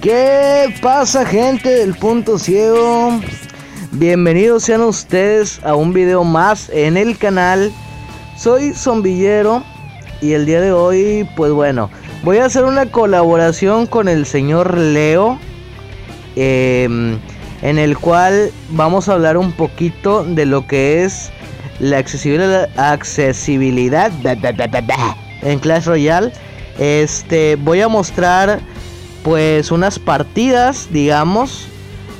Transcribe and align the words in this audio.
¿Qué 0.00 0.74
pasa 0.80 1.26
gente 1.26 1.68
del 1.68 1.94
punto 1.94 2.38
ciego? 2.38 3.20
Bienvenidos 3.92 4.62
sean 4.62 4.80
ustedes 4.80 5.60
a 5.62 5.74
un 5.74 5.92
video 5.92 6.24
más 6.24 6.70
en 6.70 6.96
el 6.96 7.18
canal. 7.18 7.70
Soy 8.34 8.72
Zombillero 8.72 9.62
y 10.22 10.32
el 10.32 10.46
día 10.46 10.62
de 10.62 10.72
hoy, 10.72 11.28
pues 11.36 11.52
bueno, 11.52 11.90
voy 12.22 12.38
a 12.38 12.46
hacer 12.46 12.64
una 12.64 12.86
colaboración 12.86 13.86
con 13.86 14.08
el 14.08 14.24
señor 14.24 14.78
Leo. 14.78 15.38
Em, 16.34 17.18
en 17.60 17.78
el 17.78 17.98
cual 17.98 18.52
vamos 18.70 19.06
a 19.10 19.12
hablar 19.12 19.36
un 19.36 19.52
poquito 19.52 20.24
de 20.24 20.46
lo 20.46 20.66
que 20.66 21.04
es 21.04 21.30
la 21.78 21.98
accesibilidad, 21.98 22.70
accesibilidad 22.78 24.10
en 25.42 25.58
Clash 25.58 25.84
Royale. 25.84 26.32
Este, 26.78 27.56
voy 27.56 27.82
a 27.82 27.88
mostrar 27.88 28.60
pues 29.22 29.70
unas 29.70 29.98
partidas, 29.98 30.88
digamos. 30.90 31.68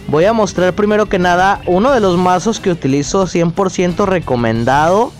Voy 0.08 0.24
a 0.24 0.32
mostrar 0.32 0.74
primero 0.74 1.06
que 1.06 1.18
nada 1.18 1.60
uno 1.66 1.92
de 1.92 2.00
los 2.00 2.18
mazos 2.18 2.60
que 2.60 2.70
utilizo 2.70 3.26
100% 3.26 4.06
recomendado. 4.06 5.12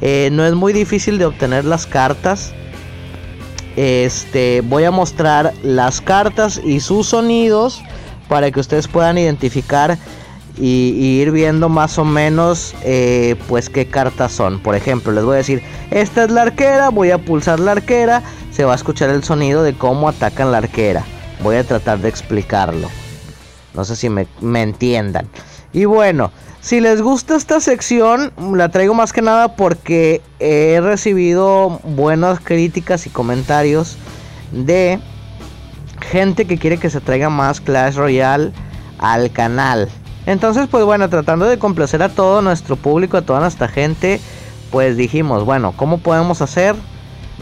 Eh, 0.00 0.28
no 0.32 0.44
es 0.44 0.54
muy 0.54 0.72
difícil 0.72 1.18
de 1.18 1.24
obtener 1.24 1.64
las 1.64 1.86
cartas. 1.86 2.52
Este, 3.76 4.60
voy 4.62 4.84
a 4.84 4.90
mostrar 4.90 5.54
las 5.62 6.00
cartas 6.00 6.60
y 6.64 6.80
sus 6.80 7.08
sonidos 7.08 7.80
para 8.28 8.50
que 8.50 8.60
ustedes 8.60 8.88
puedan 8.88 9.18
identificar 9.18 9.98
y, 10.60 11.20
ir 11.20 11.30
viendo 11.30 11.68
más 11.68 11.98
o 11.98 12.04
menos 12.04 12.74
eh, 12.82 13.36
pues 13.48 13.70
qué 13.70 13.86
cartas 13.86 14.32
son. 14.32 14.58
Por 14.60 14.74
ejemplo, 14.74 15.12
les 15.12 15.24
voy 15.24 15.34
a 15.34 15.38
decir, 15.38 15.62
esta 15.90 16.24
es 16.24 16.30
la 16.30 16.42
arquera, 16.42 16.90
voy 16.90 17.10
a 17.10 17.18
pulsar 17.18 17.60
la 17.60 17.72
arquera 17.72 18.22
se 18.50 18.64
va 18.64 18.72
a 18.72 18.76
escuchar 18.76 19.10
el 19.10 19.24
sonido 19.24 19.62
de 19.62 19.74
cómo 19.74 20.08
atacan 20.08 20.52
la 20.52 20.58
arquera. 20.58 21.04
Voy 21.42 21.56
a 21.56 21.64
tratar 21.64 21.98
de 21.98 22.08
explicarlo. 22.08 22.88
No 23.74 23.84
sé 23.84 23.96
si 23.96 24.08
me, 24.08 24.26
entiendan. 24.40 25.28
Y 25.72 25.84
bueno, 25.84 26.32
si 26.60 26.80
les 26.80 27.00
gusta 27.00 27.36
esta 27.36 27.60
sección, 27.60 28.32
la 28.54 28.70
traigo 28.70 28.94
más 28.94 29.12
que 29.12 29.22
nada 29.22 29.54
porque 29.54 30.22
he 30.40 30.80
recibido 30.82 31.80
buenas 31.84 32.40
críticas 32.40 33.06
y 33.06 33.10
comentarios 33.10 33.96
de 34.50 34.98
gente 36.00 36.46
que 36.46 36.58
quiere 36.58 36.78
que 36.78 36.90
se 36.90 37.00
traiga 37.00 37.28
más 37.28 37.60
Clash 37.60 37.94
Royale 37.94 38.52
al 38.98 39.30
canal. 39.30 39.88
Entonces, 40.26 40.66
pues 40.70 40.84
bueno, 40.84 41.08
tratando 41.08 41.46
de 41.46 41.58
complacer 41.58 42.02
a 42.02 42.08
todo 42.08 42.42
nuestro 42.42 42.76
público, 42.76 43.16
a 43.16 43.22
toda 43.22 43.40
nuestra 43.40 43.68
gente, 43.68 44.20
pues 44.70 44.96
dijimos, 44.96 45.44
bueno, 45.44 45.72
¿cómo 45.76 45.98
podemos 45.98 46.42
hacer? 46.42 46.74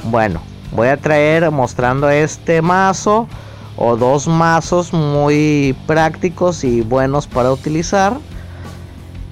Bueno, 0.05 0.41
voy 0.73 0.89
a 0.89 0.97
traer 0.97 1.51
mostrando 1.51 2.09
este 2.11 2.63
mazo 2.63 3.29
o 3.77 3.97
dos 3.97 4.27
mazos 4.27 4.93
muy 4.93 5.77
prácticos 5.87 6.65
y 6.65 6.81
buenos 6.81 7.27
para 7.27 7.53
utilizar. 7.53 8.19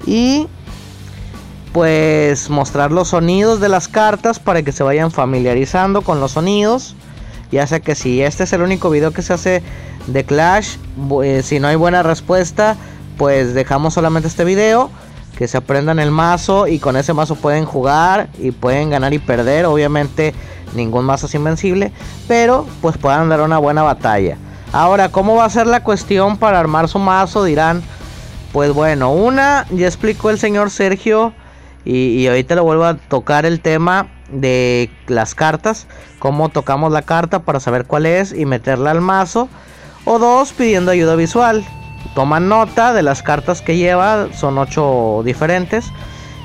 Y 0.05 0.47
pues 1.73 2.49
mostrar 2.49 2.91
los 2.91 3.09
sonidos 3.09 3.59
de 3.59 3.69
las 3.69 3.87
cartas 3.87 4.39
para 4.39 4.63
que 4.63 4.71
se 4.71 4.83
vayan 4.83 5.11
familiarizando 5.11 6.01
con 6.01 6.19
los 6.19 6.31
sonidos. 6.31 6.95
Ya 7.51 7.67
sea 7.67 7.79
que 7.79 7.95
si 7.95 8.21
este 8.21 8.43
es 8.43 8.53
el 8.53 8.61
único 8.61 8.89
video 8.89 9.11
que 9.11 9.21
se 9.21 9.33
hace 9.33 9.63
de 10.07 10.23
Clash 10.23 10.77
eh, 11.23 11.41
si 11.43 11.59
no 11.59 11.67
hay 11.67 11.75
buena 11.75 12.03
respuesta 12.03 12.75
pues 13.17 13.53
dejamos 13.53 13.93
solamente 13.93 14.27
este 14.27 14.43
video 14.43 14.89
que 15.37 15.47
se 15.47 15.57
aprendan 15.57 15.99
el 15.99 16.11
mazo 16.11 16.67
y 16.67 16.79
con 16.79 16.95
ese 16.95 17.13
mazo 17.13 17.35
pueden 17.35 17.65
jugar 17.65 18.29
y 18.39 18.51
pueden 18.51 18.89
ganar 18.89 19.13
y 19.13 19.19
perder 19.19 19.65
obviamente 19.65 20.33
ningún 20.75 21.05
mazo 21.05 21.25
es 21.25 21.35
invencible, 21.35 21.91
pero 22.27 22.65
pues 22.81 22.97
puedan 22.97 23.29
dar 23.29 23.41
una 23.41 23.57
buena 23.57 23.83
batalla. 23.83 24.37
Ahora, 24.71 25.09
¿cómo 25.09 25.35
va 25.35 25.45
a 25.45 25.49
ser 25.49 25.67
la 25.67 25.83
cuestión 25.83 26.37
para 26.37 26.59
armar 26.59 26.87
su 26.87 26.99
mazo? 26.99 27.43
Dirán, 27.43 27.81
pues 28.51 28.73
bueno, 28.73 29.11
una, 29.11 29.65
ya 29.71 29.87
explicó 29.87 30.29
el 30.29 30.39
señor 30.39 30.69
Sergio 30.69 31.33
y, 31.83 32.07
y 32.07 32.27
ahorita 32.27 32.55
le 32.55 32.61
vuelvo 32.61 32.85
a 32.85 32.95
tocar 32.95 33.45
el 33.45 33.61
tema 33.61 34.07
de 34.29 34.89
las 35.07 35.35
cartas, 35.35 35.87
cómo 36.19 36.49
tocamos 36.49 36.91
la 36.91 37.03
carta 37.03 37.39
para 37.39 37.59
saber 37.59 37.85
cuál 37.85 38.05
es 38.05 38.33
y 38.33 38.45
meterla 38.45 38.91
al 38.91 39.01
mazo. 39.01 39.47
O 40.05 40.19
dos, 40.19 40.53
pidiendo 40.53 40.91
ayuda 40.91 41.15
visual. 41.15 41.65
Toman 42.13 42.47
nota 42.47 42.93
de 42.93 43.01
las 43.01 43.23
cartas 43.23 43.61
que 43.61 43.77
lleva, 43.77 44.27
son 44.33 44.57
ocho 44.57 45.21
diferentes 45.25 45.91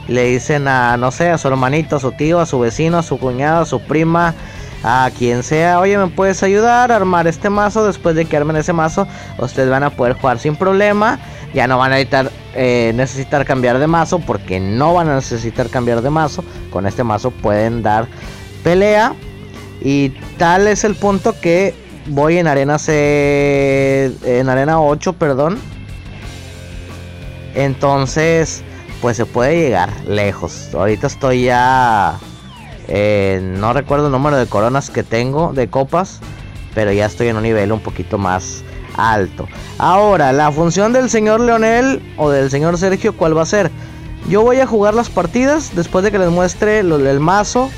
le 0.08 0.24
dicen 0.24 0.68
a, 0.68 0.96
no 0.96 1.10
sé, 1.10 1.30
a 1.30 1.38
su 1.38 1.48
hermanito, 1.48 1.96
a 1.96 2.00
su 2.00 2.12
tío, 2.12 2.40
a 2.40 2.46
su 2.46 2.58
vecino, 2.58 2.98
a 2.98 3.02
su 3.02 3.18
cuñado, 3.18 3.62
a 3.62 3.66
su 3.66 3.80
prima, 3.80 4.34
a 4.82 5.10
quien 5.16 5.42
sea, 5.42 5.78
oye, 5.78 5.98
¿me 5.98 6.08
puedes 6.08 6.42
ayudar 6.42 6.90
a 6.90 6.96
armar 6.96 7.26
este 7.26 7.50
mazo? 7.50 7.86
Después 7.86 8.14
de 8.14 8.24
que 8.24 8.36
armen 8.36 8.56
ese 8.56 8.72
mazo, 8.72 9.06
ustedes 9.38 9.68
van 9.68 9.82
a 9.82 9.90
poder 9.90 10.14
jugar 10.14 10.38
sin 10.38 10.56
problema. 10.56 11.18
Ya 11.52 11.66
no 11.66 11.78
van 11.78 11.92
a 11.92 11.96
necesitar, 11.96 12.30
eh, 12.54 12.92
necesitar 12.94 13.44
cambiar 13.44 13.78
de 13.78 13.86
mazo, 13.86 14.20
porque 14.20 14.60
no 14.60 14.94
van 14.94 15.08
a 15.08 15.16
necesitar 15.16 15.68
cambiar 15.68 16.00
de 16.00 16.10
mazo. 16.10 16.44
Con 16.70 16.86
este 16.86 17.04
mazo 17.04 17.30
pueden 17.30 17.82
dar 17.82 18.06
pelea. 18.62 19.14
Y 19.82 20.10
tal 20.38 20.66
es 20.66 20.84
el 20.84 20.94
punto 20.94 21.38
que 21.40 21.74
voy 22.06 22.38
en 22.38 22.46
arena 22.46 22.78
C, 22.78 24.12
en 24.24 24.48
arena 24.48 24.80
8, 24.80 25.14
perdón. 25.14 25.58
Entonces, 27.54 28.62
pues 29.00 29.16
se 29.16 29.26
puede 29.26 29.56
llegar 29.56 29.90
lejos. 30.06 30.74
Ahorita 30.74 31.06
estoy 31.06 31.44
ya... 31.44 32.18
Eh, 32.88 33.40
no 33.58 33.72
recuerdo 33.72 34.06
el 34.06 34.12
número 34.12 34.36
de 34.36 34.46
coronas 34.46 34.90
que 34.90 35.04
tengo, 35.04 35.52
de 35.52 35.68
copas, 35.68 36.20
pero 36.74 36.92
ya 36.92 37.06
estoy 37.06 37.28
en 37.28 37.36
un 37.36 37.44
nivel 37.44 37.70
un 37.70 37.80
poquito 37.80 38.18
más 38.18 38.64
alto. 38.96 39.46
Ahora, 39.78 40.32
la 40.32 40.50
función 40.50 40.92
del 40.92 41.08
señor 41.08 41.40
Leonel 41.40 42.02
o 42.16 42.30
del 42.30 42.50
señor 42.50 42.78
Sergio, 42.78 43.16
¿cuál 43.16 43.36
va 43.36 43.42
a 43.42 43.46
ser? 43.46 43.70
Yo 44.28 44.42
voy 44.42 44.58
a 44.58 44.66
jugar 44.66 44.94
las 44.94 45.08
partidas 45.08 45.70
después 45.74 46.04
de 46.04 46.10
que 46.10 46.18
les 46.18 46.30
muestre 46.30 46.80
el 46.80 47.20
mazo, 47.20 47.70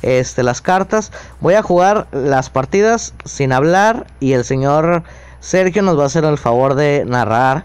este, 0.00 0.42
las 0.42 0.60
cartas. 0.60 1.12
Voy 1.40 1.54
a 1.54 1.62
jugar 1.62 2.06
las 2.12 2.50
partidas 2.50 3.14
sin 3.24 3.52
hablar 3.52 4.06
y 4.18 4.32
el 4.32 4.44
señor 4.44 5.02
Sergio 5.40 5.82
nos 5.82 5.98
va 5.98 6.04
a 6.04 6.06
hacer 6.06 6.24
el 6.24 6.38
favor 6.38 6.74
de 6.74 7.04
narrar 7.06 7.64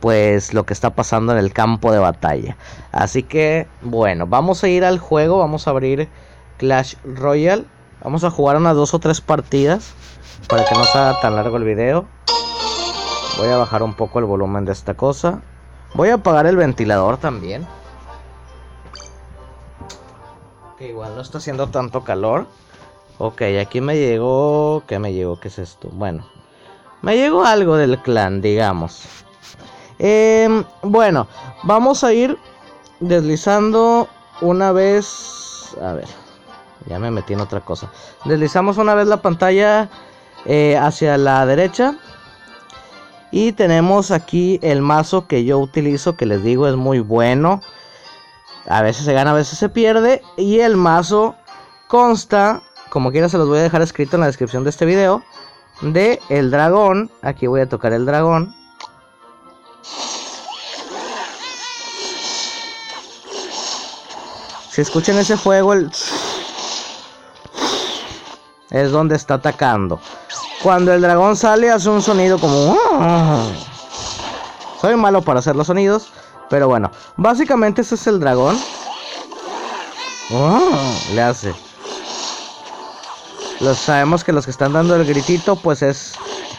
pues 0.00 0.54
lo 0.54 0.64
que 0.64 0.72
está 0.72 0.90
pasando 0.90 1.32
en 1.32 1.38
el 1.38 1.52
campo 1.52 1.92
de 1.92 1.98
batalla. 1.98 2.56
Así 2.92 3.22
que 3.22 3.66
bueno, 3.82 4.26
vamos 4.26 4.62
a 4.64 4.68
ir 4.68 4.84
al 4.84 4.98
juego, 4.98 5.38
vamos 5.38 5.66
a 5.66 5.70
abrir 5.70 6.08
Clash 6.58 6.94
Royale. 7.04 7.64
Vamos 8.02 8.22
a 8.22 8.30
jugar 8.30 8.56
unas 8.56 8.76
dos 8.76 8.92
o 8.92 8.98
tres 8.98 9.22
partidas 9.22 9.94
para 10.48 10.64
que 10.64 10.74
no 10.74 10.84
sea 10.84 11.18
tan 11.22 11.36
largo 11.36 11.56
el 11.56 11.64
video. 11.64 12.06
Voy 13.38 13.48
a 13.48 13.56
bajar 13.56 13.82
un 13.82 13.94
poco 13.94 14.18
el 14.18 14.26
volumen 14.26 14.64
de 14.64 14.72
esta 14.72 14.94
cosa. 14.94 15.40
Voy 15.94 16.10
a 16.10 16.14
apagar 16.14 16.46
el 16.46 16.56
ventilador 16.56 17.16
también. 17.16 17.66
Que 20.76 20.88
igual 20.88 21.14
no 21.14 21.22
está 21.22 21.38
haciendo 21.38 21.68
tanto 21.68 22.04
calor. 22.04 22.46
Ok, 23.18 23.42
aquí 23.60 23.80
me 23.80 23.96
llegó... 23.96 24.82
¿Qué 24.86 24.98
me 24.98 25.12
llegó? 25.12 25.40
¿Qué 25.40 25.48
es 25.48 25.58
esto? 25.58 25.88
Bueno. 25.92 26.26
Me 27.00 27.16
llegó 27.16 27.44
algo 27.44 27.76
del 27.76 27.98
clan, 28.02 28.40
digamos. 28.40 29.23
Em, 29.98 30.64
bueno, 30.82 31.28
vamos 31.62 32.04
a 32.04 32.12
ir 32.12 32.38
deslizando 33.00 34.08
una 34.40 34.72
vez. 34.72 35.76
A 35.80 35.92
ver, 35.92 36.08
ya 36.86 36.98
me 36.98 37.10
metí 37.10 37.32
en 37.32 37.40
otra 37.40 37.60
cosa. 37.60 37.90
Deslizamos 38.24 38.78
una 38.78 38.94
vez 38.94 39.06
la 39.06 39.22
pantalla 39.22 39.88
eh, 40.46 40.76
hacia 40.76 41.16
la 41.18 41.44
derecha. 41.46 41.96
Y 43.30 43.52
tenemos 43.52 44.10
aquí 44.12 44.60
el 44.62 44.80
mazo 44.80 45.26
que 45.26 45.44
yo 45.44 45.58
utilizo, 45.58 46.16
que 46.16 46.26
les 46.26 46.42
digo 46.44 46.68
es 46.68 46.76
muy 46.76 47.00
bueno. 47.00 47.60
A 48.68 48.80
veces 48.82 49.04
se 49.04 49.12
gana, 49.12 49.32
a 49.32 49.34
veces 49.34 49.58
se 49.58 49.68
pierde. 49.68 50.22
Y 50.36 50.60
el 50.60 50.76
mazo 50.76 51.34
consta, 51.88 52.62
como 52.90 53.10
quiera 53.10 53.28
se 53.28 53.38
los 53.38 53.48
voy 53.48 53.58
a 53.58 53.62
dejar 53.62 53.82
escrito 53.82 54.16
en 54.16 54.20
la 54.20 54.26
descripción 54.26 54.62
de 54.62 54.70
este 54.70 54.86
video, 54.86 55.24
de 55.80 56.20
el 56.28 56.50
dragón. 56.50 57.10
Aquí 57.22 57.48
voy 57.48 57.60
a 57.60 57.68
tocar 57.68 57.92
el 57.92 58.06
dragón 58.06 58.54
Si 64.74 64.80
escuchan 64.80 65.16
ese 65.18 65.36
fuego, 65.36 65.72
es 68.70 68.90
donde 68.90 69.14
está 69.14 69.34
atacando. 69.34 70.00
Cuando 70.64 70.92
el 70.92 71.00
dragón 71.00 71.36
sale, 71.36 71.70
hace 71.70 71.88
un 71.90 72.02
sonido 72.02 72.40
como. 72.40 72.76
Soy 74.80 74.96
malo 74.96 75.22
para 75.22 75.38
hacer 75.38 75.54
los 75.54 75.68
sonidos, 75.68 76.08
pero 76.50 76.66
bueno, 76.66 76.90
básicamente 77.16 77.82
ese 77.82 77.94
es 77.94 78.04
el 78.08 78.18
dragón. 78.18 78.58
Le 81.12 81.22
hace. 81.22 81.54
Los, 83.60 83.78
sabemos 83.78 84.24
que 84.24 84.32
los 84.32 84.44
que 84.44 84.50
están 84.50 84.72
dando 84.72 84.96
el 84.96 85.04
gritito, 85.06 85.54
pues 85.54 85.82
es 85.82 86.14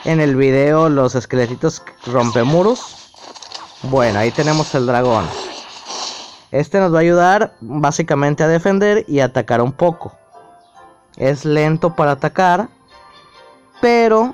en 0.06 0.21
el 0.21 0.38
video 0.38 0.88
los 0.88 1.15
esqueletitos 1.15 1.83
rompemuros. 2.06 2.95
Bueno, 3.83 4.19
ahí 4.19 4.31
tenemos 4.31 4.73
el 4.73 4.85
dragón. 4.85 5.25
Este 6.55 6.79
nos 6.79 6.93
va 6.93 6.99
a 6.99 7.01
ayudar 7.01 7.53
básicamente 7.59 8.41
a 8.41 8.47
defender 8.47 9.03
y 9.09 9.19
atacar 9.19 9.59
un 9.59 9.73
poco. 9.73 10.13
Es 11.17 11.43
lento 11.43 11.95
para 11.95 12.11
atacar, 12.11 12.69
pero 13.81 14.33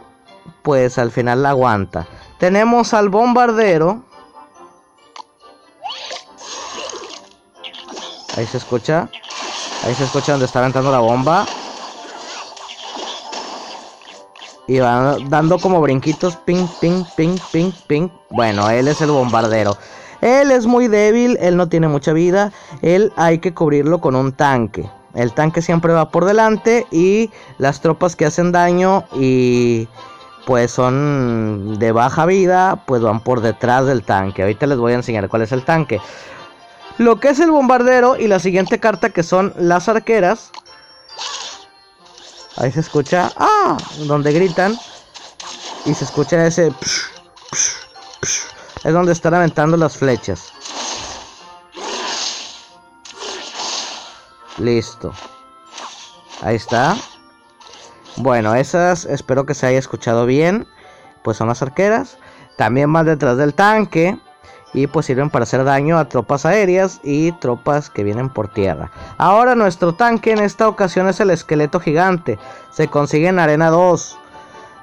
pues 0.62 1.00
al 1.00 1.10
final 1.10 1.42
la 1.42 1.50
aguanta. 1.50 2.06
Tenemos 2.38 2.94
al 2.94 3.10
bombardero. 3.10 4.04
Ahí 8.38 8.46
se 8.46 8.58
escucha. 8.58 9.10
Ahí 9.84 9.96
se 9.96 10.04
escucha 10.04 10.34
donde 10.34 10.46
está 10.46 10.60
aventando 10.60 10.92
la 10.92 11.00
bomba. 11.00 11.48
Y 14.68 14.78
va 14.78 15.18
dando 15.28 15.58
como 15.58 15.82
brinquitos. 15.82 16.36
Ping, 16.36 16.68
ping, 16.80 17.04
ping, 17.18 17.40
ping, 17.52 17.72
ping. 17.88 18.10
Bueno, 18.30 18.70
él 18.70 18.88
es 18.88 19.02
el 19.02 19.10
bombardero. 19.10 19.76
Él 20.22 20.52
es 20.52 20.68
muy 20.68 20.88
débil, 20.88 21.38
él 21.42 21.58
no 21.58 21.68
tiene 21.68 21.88
mucha 21.88 22.14
vida. 22.14 22.52
Él 22.82 23.12
hay 23.16 23.40
que 23.40 23.54
cubrirlo 23.54 24.00
con 24.00 24.16
un 24.16 24.32
tanque. 24.32 24.90
El 25.14 25.34
tanque 25.34 25.62
siempre 25.62 25.94
va 25.94 26.10
por 26.10 26.26
delante 26.26 26.88
y 26.92 27.32
las 27.58 27.82
tropas 27.82 28.16
que 28.16 28.26
hacen 28.26 28.52
daño 28.52 29.04
y 29.14 29.88
pues 30.46 30.72
son 30.72 31.78
de 31.80 31.92
baja 31.92 32.26
vida, 32.26 32.84
pues 32.86 33.02
van 33.02 33.20
por 33.22 33.42
detrás 33.42 33.86
del 33.86 34.04
tanque. 34.04 34.44
Ahorita 34.44 34.68
les 34.68 34.78
voy 34.78 34.94
a 34.94 34.96
enseñar 34.96 35.28
cuál 35.28 35.42
es 35.42 35.52
el 35.52 35.66
tanque. 35.66 36.00
Lo 36.98 37.20
que 37.20 37.30
es 37.30 37.40
el 37.40 37.52
bombardero 37.52 38.18
y 38.18 38.28
la 38.28 38.40
siguiente 38.40 38.80
carta 38.80 39.10
que 39.10 39.24
son 39.24 39.54
las 39.58 39.90
arqueras. 39.90 40.52
Ahí 42.58 42.72
se 42.72 42.82
escucha, 42.82 43.32
ah, 43.38 43.78
donde 44.08 44.34
gritan 44.34 44.78
y 45.86 45.94
se 45.94 46.04
escucha 46.04 46.46
ese 46.46 46.72
es 48.84 48.94
donde 48.94 49.12
están 49.12 49.34
aventando 49.34 49.78
las 49.78 49.98
flechas. 49.98 50.54
Listo. 54.58 55.14
Ahí 56.42 56.56
está. 56.56 56.96
Bueno, 58.18 58.56
esas 58.56 59.06
espero 59.06 59.46
que 59.46 59.54
se 59.54 59.68
haya 59.68 59.80
escuchado 59.80 60.26
bien. 60.26 60.68
Pues 61.24 61.38
son 61.38 61.48
las 61.48 61.62
arqueras. 61.62 62.18
También 62.58 62.92
van 62.92 63.06
detrás 63.06 63.38
del 63.38 63.54
tanque. 63.54 64.18
Y 64.74 64.88
pues 64.88 65.06
sirven 65.06 65.30
para 65.30 65.44
hacer 65.44 65.64
daño 65.66 65.98
a 65.98 66.08
tropas 66.08 66.46
aéreas 66.46 67.02
y 67.04 67.34
tropas 67.34 67.90
que 67.90 68.06
vienen 68.06 68.30
por 68.30 68.48
tierra. 68.48 68.90
Ahora 69.18 69.54
nuestro 69.54 69.96
tanque 69.96 70.32
en 70.32 70.40
esta 70.40 70.70
ocasión 70.70 71.10
es 71.10 71.20
el 71.20 71.30
esqueleto 71.30 71.80
gigante. 71.80 72.40
Se 72.72 72.88
consigue 72.88 73.28
en 73.28 73.40
arena 73.40 73.70
2. 73.70 74.18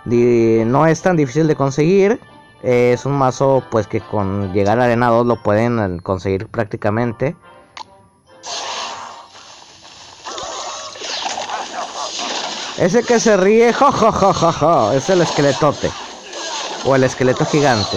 No 0.05 0.87
es 0.87 1.03
tan 1.03 1.17
difícil 1.17 1.47
de 1.47 1.57
conseguir. 1.57 2.21
Es 2.63 3.07
un 3.07 3.13
mazo 3.13 3.63
pues 3.71 3.87
que 3.87 4.01
con 4.01 4.53
llegar 4.53 4.81
a 4.81 4.85
arena 4.85 5.09
2 5.09 5.27
lo 5.27 5.43
pueden 5.43 5.99
conseguir 6.01 6.49
prácticamente. 6.49 7.37
Ese 12.79 13.03
que 13.03 13.19
se 13.19 13.37
ríe, 13.37 13.73
jo, 13.73 14.93
es 14.93 15.11
el 15.11 15.21
esqueletote. 15.21 15.91
O 16.85 16.95
el 16.95 17.03
esqueleto 17.03 17.45
gigante. 17.45 17.97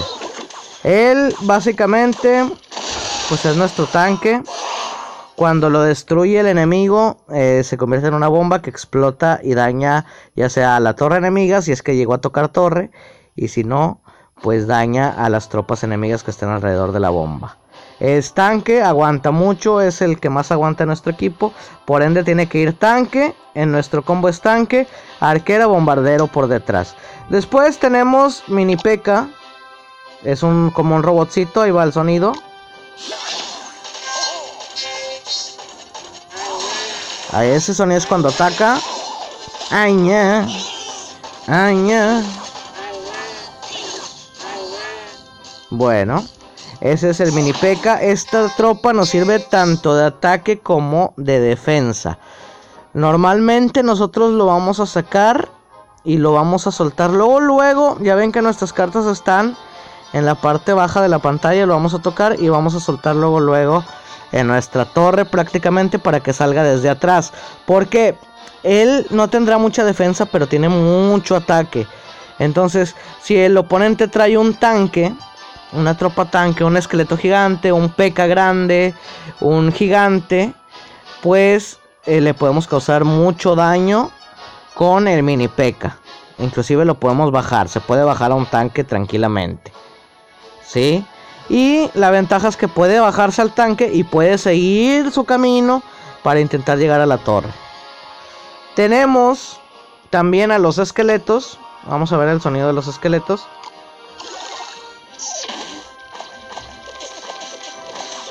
Él 0.84 1.36
básicamente, 1.42 2.50
pues 3.30 3.46
es 3.46 3.56
nuestro 3.56 3.86
tanque. 3.86 4.42
Cuando 5.36 5.70
lo 5.70 5.82
destruye 5.82 6.40
el 6.40 6.48
enemigo, 6.48 7.18
eh, 7.32 7.62
se 7.64 7.78
convierte 7.78 8.08
en 8.08 8.16
una 8.16 8.28
bomba 8.28 8.62
que 8.62 8.72
explota 8.72 9.40
y 9.44 9.54
daña 9.54 10.06
ya 10.36 10.50
sea 10.50 10.76
a 10.76 10.80
la 10.80 10.96
torre 10.96 11.18
enemiga, 11.18 11.62
si 11.62 11.72
es 11.72 11.84
que 11.84 11.96
llegó 11.96 12.16
a 12.16 12.22
tocar 12.22 12.50
torre, 12.50 12.92
y 13.36 13.48
si 13.48 13.64
no, 13.64 14.02
pues 14.42 14.68
daña 14.68 15.10
a 15.10 15.30
las 15.30 15.50
tropas 15.50 15.84
enemigas 15.84 16.24
que 16.24 16.32
estén 16.32 16.50
alrededor 16.50 16.92
de 16.92 17.00
la 17.00 17.10
bomba. 17.10 17.58
Es 18.00 18.34
tanque, 18.34 18.82
aguanta 18.82 19.30
mucho, 19.30 19.80
es 19.80 20.02
el 20.02 20.20
que 20.20 20.32
más 20.32 20.52
aguanta 20.52 20.88
nuestro 20.88 21.12
equipo. 21.12 21.54
Por 21.86 22.02
ende 22.02 22.24
tiene 22.24 22.48
que 22.48 22.58
ir 22.58 22.78
tanque, 22.78 23.36
en 23.54 23.72
nuestro 23.72 24.04
combo 24.04 24.28
es 24.28 24.42
tanque, 24.42 24.88
arquera, 25.20 25.68
bombardero 25.68 26.26
por 26.26 26.48
detrás. 26.48 26.96
Después 27.30 27.78
tenemos 27.78 28.44
mini 28.48 28.76
P.E.K.K.A. 28.76 29.30
Es 30.24 30.42
un 30.44 30.72
como 30.72 30.96
un 30.96 31.04
robotcito, 31.04 31.62
ahí 31.62 31.72
va 31.72 31.84
el 31.84 31.94
sonido. 31.94 32.34
Ese 37.40 37.74
sonido 37.74 37.98
es 37.98 38.06
cuando 38.06 38.30
ataca. 38.30 38.80
Aña. 39.70 40.48
Aña. 41.48 42.24
Bueno. 45.72 46.24
Ese 46.82 47.12
es 47.12 47.20
el 47.20 47.32
mini 47.32 47.54
P.E.K.K.A. 47.54 48.02
Esta 48.02 48.50
tropa 48.56 48.92
nos 48.92 49.10
sirve 49.10 49.40
tanto 49.40 49.96
de 49.96 50.06
ataque 50.06 50.60
como 50.60 51.14
de 51.16 51.40
defensa. 51.40 52.18
Normalmente 52.94 53.84
nosotros 53.84 54.32
lo 54.32 54.48
vamos 54.48 54.80
a 54.80 54.86
sacar 54.86 55.50
y 56.04 56.18
lo 56.18 56.34
vamos 56.34 56.68
a 56.68 56.72
soltar. 56.72 57.12
Luego, 57.12 57.40
luego, 57.40 57.98
ya 58.02 58.16
ven 58.16 58.32
que 58.32 58.42
nuestras 58.42 58.74
cartas 58.74 59.06
están 59.06 59.56
en 60.12 60.26
la 60.26 60.36
parte 60.36 60.74
baja 60.74 61.02
de 61.02 61.08
la 61.08 61.20
pantalla. 61.20 61.68
Lo 61.68 61.74
vamos 61.74 61.94
a 61.94 62.00
tocar 62.00 62.36
y 62.40 62.50
vamos 62.50 62.74
a 62.76 62.80
soltar 62.80 63.16
luego, 63.16 63.40
luego 63.40 63.84
en 64.32 64.48
nuestra 64.48 64.86
torre 64.86 65.26
prácticamente 65.26 66.00
para 66.00 66.20
que 66.20 66.34
salga 66.34 66.64
desde 66.64 66.90
atrás. 66.90 67.32
Porque 67.66 68.18
él 68.64 69.06
no 69.12 69.30
tendrá 69.30 69.58
mucha 69.60 69.86
defensa, 69.86 70.26
pero 70.26 70.48
tiene 70.48 70.68
mucho 70.68 71.36
ataque. 71.36 71.86
Entonces, 72.40 72.96
si 73.22 73.38
el 73.38 73.56
oponente 73.56 74.08
trae 74.08 74.36
un 74.36 74.56
tanque 74.56 75.14
una 75.74 75.98
tropa 75.98 76.26
tanque, 76.26 76.64
un 76.64 76.78
esqueleto 76.78 77.18
gigante, 77.18 77.72
un 77.72 77.90
peca 77.90 78.28
grande, 78.28 78.94
un 79.40 79.72
gigante, 79.72 80.54
pues 81.22 81.80
eh, 82.06 82.22
le 82.22 82.34
podemos 82.34 82.68
causar 82.68 83.06
mucho 83.06 83.56
daño 83.56 84.12
con 84.74 85.08
el 85.08 85.24
mini 85.24 85.48
peca. 85.48 85.98
Inclusive 86.38 86.86
lo 86.86 86.96
podemos 86.96 87.32
bajar, 87.32 87.70
se 87.70 87.80
puede 87.80 88.04
bajar 88.04 88.32
a 88.32 88.36
un 88.36 88.46
tanque 88.46 88.84
tranquilamente. 88.84 89.72
¿Sí? 90.64 91.06
Y 91.50 91.90
la 91.94 92.12
ventaja 92.12 92.48
es 92.48 92.58
que 92.58 92.68
puede 92.68 93.00
bajarse 93.00 93.42
al 93.42 93.54
tanque 93.54 93.92
y 93.94 94.04
puede 94.04 94.38
seguir 94.38 95.12
su 95.12 95.26
camino 95.26 95.84
para 96.24 96.40
intentar 96.40 96.78
llegar 96.78 97.02
a 97.02 97.06
la 97.06 97.18
torre. 97.18 97.50
Tenemos 98.76 99.60
también 100.10 100.52
a 100.52 100.60
los 100.60 100.78
esqueletos. 100.78 101.60
Vamos 101.88 102.14
a 102.14 102.18
ver 102.18 102.30
el 102.30 102.42
sonido 102.42 102.68
de 102.68 102.74
los 102.74 102.88
esqueletos. 102.88 103.48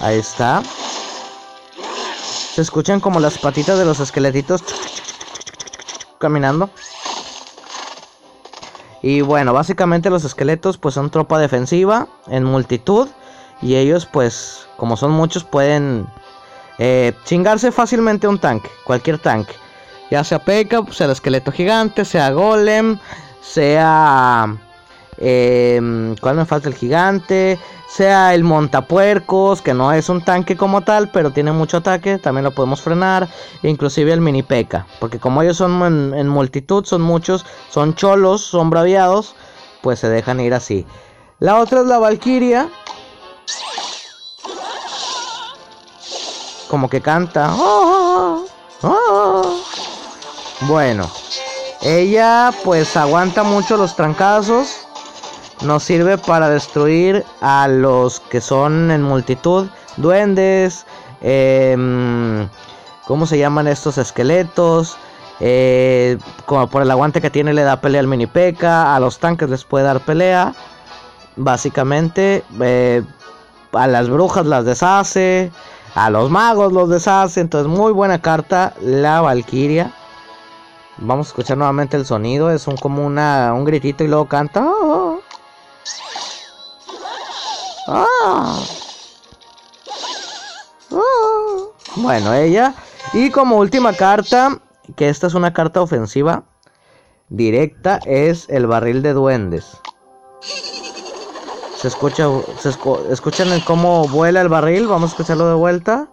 Ahí 0.00 0.18
está. 0.18 0.62
Se 2.54 2.62
escuchan 2.62 3.00
como 3.00 3.20
las 3.20 3.38
patitas 3.38 3.78
de 3.78 3.84
los 3.84 4.00
esqueletitos 4.00 4.62
caminando. 6.18 6.70
Y 9.02 9.20
bueno, 9.22 9.52
básicamente 9.52 10.10
los 10.10 10.24
esqueletos 10.24 10.78
pues 10.78 10.94
son 10.94 11.10
tropa 11.10 11.38
defensiva 11.38 12.08
en 12.28 12.44
multitud. 12.44 13.08
Y 13.62 13.76
ellos 13.76 14.06
pues, 14.06 14.66
como 14.76 14.96
son 14.96 15.10
muchos, 15.10 15.44
pueden 15.44 16.06
eh, 16.78 17.12
chingarse 17.24 17.72
fácilmente 17.72 18.26
un 18.26 18.38
tanque, 18.38 18.70
cualquier 18.84 19.18
tanque. 19.18 19.54
Ya 20.10 20.24
sea 20.24 20.38
P.E.K.K.A, 20.40 20.92
sea 20.92 21.06
el 21.06 21.12
esqueleto 21.12 21.52
gigante, 21.52 22.04
sea 22.04 22.30
Golem, 22.30 22.98
sea... 23.42 24.56
Eh, 25.20 26.14
¿Cuál 26.20 26.36
me 26.36 26.46
falta 26.46 26.68
el 26.68 26.74
gigante? 26.74 27.58
sea 27.90 28.34
el 28.34 28.44
montapuercos, 28.44 29.62
que 29.62 29.74
no 29.74 29.92
es 29.92 30.08
un 30.08 30.22
tanque 30.22 30.56
como 30.56 30.82
tal, 30.82 31.10
pero 31.10 31.32
tiene 31.32 31.50
mucho 31.50 31.78
ataque, 31.78 32.18
también 32.18 32.44
lo 32.44 32.52
podemos 32.52 32.80
frenar, 32.80 33.28
inclusive 33.64 34.12
el 34.12 34.20
mini 34.20 34.44
peca, 34.44 34.86
porque 35.00 35.18
como 35.18 35.42
ellos 35.42 35.56
son 35.56 36.14
en, 36.14 36.28
multitud, 36.28 36.84
son 36.84 37.02
muchos, 37.02 37.44
son 37.68 37.96
cholos, 37.96 38.42
son 38.42 38.70
braviados, 38.70 39.34
pues 39.82 39.98
se 39.98 40.08
dejan 40.08 40.38
ir 40.38 40.54
así. 40.54 40.86
La 41.40 41.58
otra 41.58 41.80
es 41.80 41.86
la 41.86 41.98
Valkyria. 41.98 42.68
Como 46.68 46.88
que 46.88 47.00
canta. 47.00 47.50
¡Oh! 47.58 48.44
¡Oh! 48.82 49.60
Bueno, 50.68 51.10
ella 51.82 52.52
pues 52.62 52.96
aguanta 52.96 53.42
mucho 53.42 53.76
los 53.76 53.96
trancazos 53.96 54.79
nos 55.62 55.82
sirve 55.82 56.18
para 56.18 56.48
destruir 56.48 57.24
a 57.40 57.68
los 57.68 58.20
que 58.20 58.40
son 58.40 58.90
en 58.90 59.02
multitud, 59.02 59.68
duendes, 59.96 60.86
em, 61.20 62.48
¿cómo 63.06 63.26
se 63.26 63.38
llaman 63.38 63.68
estos 63.68 63.98
esqueletos? 63.98 64.96
Eh, 65.40 66.18
como 66.46 66.68
por 66.68 66.82
el 66.82 66.90
aguante 66.90 67.20
que 67.20 67.30
tiene 67.30 67.54
le 67.54 67.62
da 67.62 67.80
pelea 67.80 68.00
al 68.00 68.06
mini 68.06 68.26
peca, 68.26 68.94
a 68.94 69.00
los 69.00 69.18
tanques 69.18 69.48
les 69.48 69.64
puede 69.64 69.86
dar 69.86 70.00
pelea, 70.00 70.54
básicamente 71.36 72.44
eh, 72.60 73.02
a 73.72 73.86
las 73.86 74.08
brujas 74.10 74.46
las 74.46 74.64
deshace, 74.64 75.50
a 75.94 76.10
los 76.10 76.30
magos 76.30 76.72
los 76.72 76.88
deshace, 76.88 77.40
entonces 77.40 77.68
muy 77.68 77.92
buena 77.92 78.20
carta 78.20 78.74
la 78.80 79.20
Valkyria. 79.20 79.92
Vamos 80.98 81.28
a 81.28 81.30
escuchar 81.30 81.56
nuevamente 81.56 81.96
el 81.96 82.04
sonido, 82.04 82.50
es 82.50 82.66
un 82.66 82.76
como 82.76 83.06
una, 83.06 83.54
un 83.54 83.64
gritito 83.64 84.04
y 84.04 84.08
luego 84.08 84.26
canta. 84.28 84.62
Oh, 84.62 85.09
Ah. 87.92 88.06
Ah. 90.92 91.64
Bueno, 91.96 92.32
ella. 92.34 92.74
Y 93.12 93.30
como 93.30 93.56
última 93.56 93.92
carta, 93.92 94.60
que 94.94 95.08
esta 95.08 95.26
es 95.26 95.34
una 95.34 95.52
carta 95.52 95.82
ofensiva. 95.82 96.44
directa 97.28 97.98
es 98.06 98.48
el 98.48 98.66
barril 98.66 99.02
de 99.02 99.12
duendes. 99.12 99.66
Se 101.76 101.88
escucha, 101.88 102.28
escuchan 103.10 103.48
cómo 103.60 104.06
vuela 104.06 104.40
el 104.40 104.48
barril. 104.48 104.86
Vamos 104.86 105.10
a 105.10 105.12
escucharlo 105.14 105.48
de 105.48 105.54
vuelta. 105.54 106.08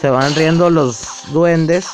Se 0.00 0.08
van 0.08 0.34
riendo 0.34 0.70
los 0.70 1.24
duendes 1.32 1.88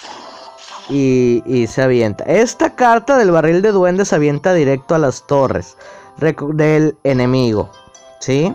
y, 0.89 1.43
y, 1.47 1.67
se 1.67 1.83
avienta. 1.83 2.23
Esta 2.25 2.77
carta 2.77 3.17
del 3.17 3.31
barril 3.31 3.63
de 3.63 3.73
duendes 3.73 4.09
se 4.09 4.17
avienta 4.17 4.53
directo 4.53 4.95
a 4.95 4.99
las 4.99 5.27
torres 5.27 5.77
del 6.19 6.97
enemigo. 7.05 7.71
¿Sí? 8.21 8.55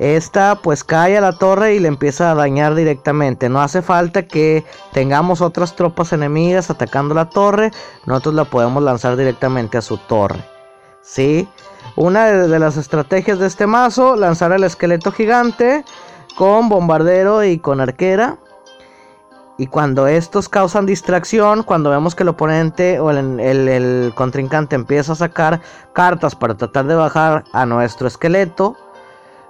Esta 0.00 0.54
pues 0.54 0.82
cae 0.82 1.18
a 1.18 1.20
la 1.20 1.32
torre 1.32 1.74
y 1.74 1.78
le 1.78 1.88
empieza 1.88 2.30
a 2.30 2.34
dañar 2.34 2.74
directamente. 2.74 3.50
No 3.50 3.60
hace 3.60 3.82
falta 3.82 4.26
que 4.26 4.64
tengamos 4.92 5.42
otras 5.42 5.76
tropas 5.76 6.14
enemigas 6.14 6.70
atacando 6.70 7.14
la 7.14 7.28
torre. 7.28 7.70
Nosotros 8.06 8.34
la 8.34 8.44
podemos 8.44 8.82
lanzar 8.82 9.16
directamente 9.16 9.76
a 9.76 9.82
su 9.82 9.98
torre. 9.98 10.42
¿Sí? 11.02 11.46
Una 11.96 12.26
de 12.26 12.58
las 12.58 12.78
estrategias 12.78 13.38
de 13.40 13.46
este 13.46 13.66
mazo, 13.66 14.16
lanzar 14.16 14.52
el 14.52 14.64
esqueleto 14.64 15.12
gigante 15.12 15.84
con 16.34 16.70
bombardero 16.70 17.44
y 17.44 17.58
con 17.58 17.82
arquera. 17.82 18.38
Y 19.60 19.66
cuando 19.66 20.06
estos 20.06 20.48
causan 20.48 20.86
distracción, 20.86 21.64
cuando 21.64 21.90
vemos 21.90 22.14
que 22.14 22.22
el 22.22 22.30
oponente 22.30 22.98
o 22.98 23.10
el, 23.10 24.10
contrincante 24.14 24.74
empieza 24.74 25.12
a 25.12 25.16
sacar 25.16 25.60
cartas 25.92 26.34
para 26.34 26.54
tratar 26.54 26.86
de 26.86 26.94
bajar 26.94 27.44
a 27.52 27.66
nuestro 27.66 28.08
esqueleto, 28.08 28.74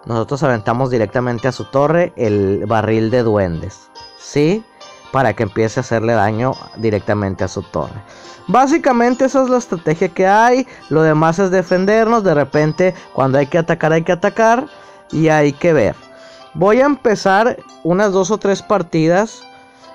nosotros 0.06 0.42
aventamos 0.42 0.90
directamente 0.90 1.46
a 1.46 1.52
su 1.52 1.64
torre 1.64 2.12
el 2.16 2.64
barril 2.66 3.12
de 3.12 3.22
duendes. 3.22 3.88
¿Sí? 4.18 4.64
Para 5.12 5.34
que 5.34 5.44
empiece 5.44 5.78
a 5.78 5.82
hacerle 5.82 6.14
daño 6.14 6.54
directamente 6.78 7.44
a 7.44 7.48
su 7.48 7.62
torre. 7.62 8.02
Básicamente 8.48 9.26
esa 9.26 9.44
es 9.44 9.48
la 9.48 9.58
estrategia 9.58 10.08
que 10.08 10.26
hay. 10.26 10.66
Lo 10.88 11.02
demás 11.02 11.38
es 11.38 11.52
defendernos. 11.52 12.24
De 12.24 12.34
repente 12.34 12.96
cuando 13.12 13.38
hay 13.38 13.46
que 13.46 13.58
atacar 13.58 13.92
hay 13.92 14.02
que 14.02 14.10
atacar. 14.10 14.66
Y 15.12 15.28
hay 15.28 15.52
que 15.52 15.72
ver. 15.72 15.94
Voy 16.54 16.80
a 16.80 16.86
empezar 16.86 17.58
unas 17.84 18.10
dos 18.10 18.32
o 18.32 18.38
tres 18.38 18.60
partidas. 18.60 19.44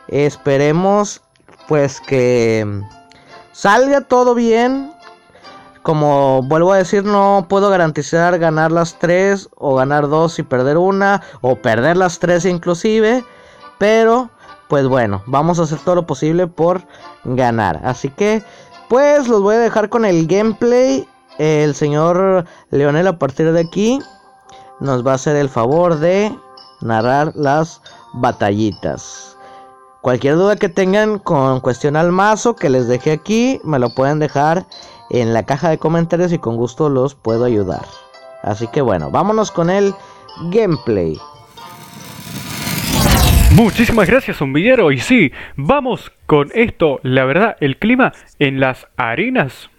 Esperemos 0.07 1.21
pues 1.67 2.01
que 2.01 2.81
salga 3.51 4.01
todo 4.01 4.35
bien. 4.35 4.91
Como 5.81 6.41
vuelvo 6.41 6.73
a 6.73 6.77
decir, 6.77 7.03
no 7.03 7.45
puedo 7.47 7.69
garantizar 7.69 8.39
ganar 8.39 8.71
las 8.71 8.97
tres 8.97 9.49
o 9.55 9.75
ganar 9.75 10.07
dos 10.07 10.39
y 10.39 10.43
perder 10.43 10.77
una 10.77 11.21
o 11.41 11.57
perder 11.57 11.97
las 11.97 12.17
tres 12.17 12.45
inclusive. 12.45 13.23
Pero, 13.77 14.31
pues 14.67 14.87
bueno, 14.87 15.21
vamos 15.27 15.59
a 15.59 15.63
hacer 15.63 15.77
todo 15.79 15.95
lo 15.95 16.07
posible 16.07 16.47
por 16.47 16.81
ganar. 17.23 17.81
Así 17.83 18.09
que, 18.09 18.43
pues 18.89 19.27
los 19.27 19.41
voy 19.41 19.55
a 19.55 19.59
dejar 19.59 19.89
con 19.89 20.05
el 20.05 20.25
gameplay. 20.25 21.07
El 21.37 21.75
señor 21.75 22.45
Leonel 22.71 23.07
a 23.07 23.19
partir 23.19 23.51
de 23.51 23.59
aquí 23.59 23.99
nos 24.79 25.05
va 25.05 25.11
a 25.11 25.15
hacer 25.15 25.35
el 25.35 25.49
favor 25.49 25.99
de 25.99 26.35
narrar 26.81 27.31
las 27.35 27.81
batallitas. 28.13 29.34
Cualquier 30.05 30.35
duda 30.35 30.55
que 30.55 30.69
tengan 30.69 31.17
con 31.17 31.61
cuestión 31.61 31.95
al 31.95 32.11
mazo 32.11 32.55
que 32.55 32.69
les 32.69 32.87
dejé 32.87 33.11
aquí, 33.11 33.59
me 33.63 33.79
lo 33.79 33.89
pueden 33.89 34.19
dejar 34.19 34.65
en 35.09 35.33
la 35.33 35.47
caja 35.47 35.67
de 35.71 35.79
comentarios 35.79 36.31
y 36.31 36.37
con 36.37 36.57
gusto 36.57 36.89
los 36.89 37.15
puedo 37.15 37.43
ayudar. 37.43 37.81
Así 38.43 38.67
que 38.67 38.81
bueno, 38.81 39.09
vámonos 39.09 39.49
con 39.49 39.71
el 39.71 39.95
gameplay. 40.51 41.17
Muchísimas 43.53 44.07
gracias, 44.07 44.37
zombillero. 44.37 44.91
Y 44.91 44.99
sí, 44.99 45.31
vamos 45.55 46.11
con 46.27 46.51
esto. 46.53 46.99
La 47.01 47.25
verdad, 47.25 47.57
el 47.59 47.77
clima 47.77 48.13
en 48.37 48.59
las 48.59 48.85
arenas 48.97 49.71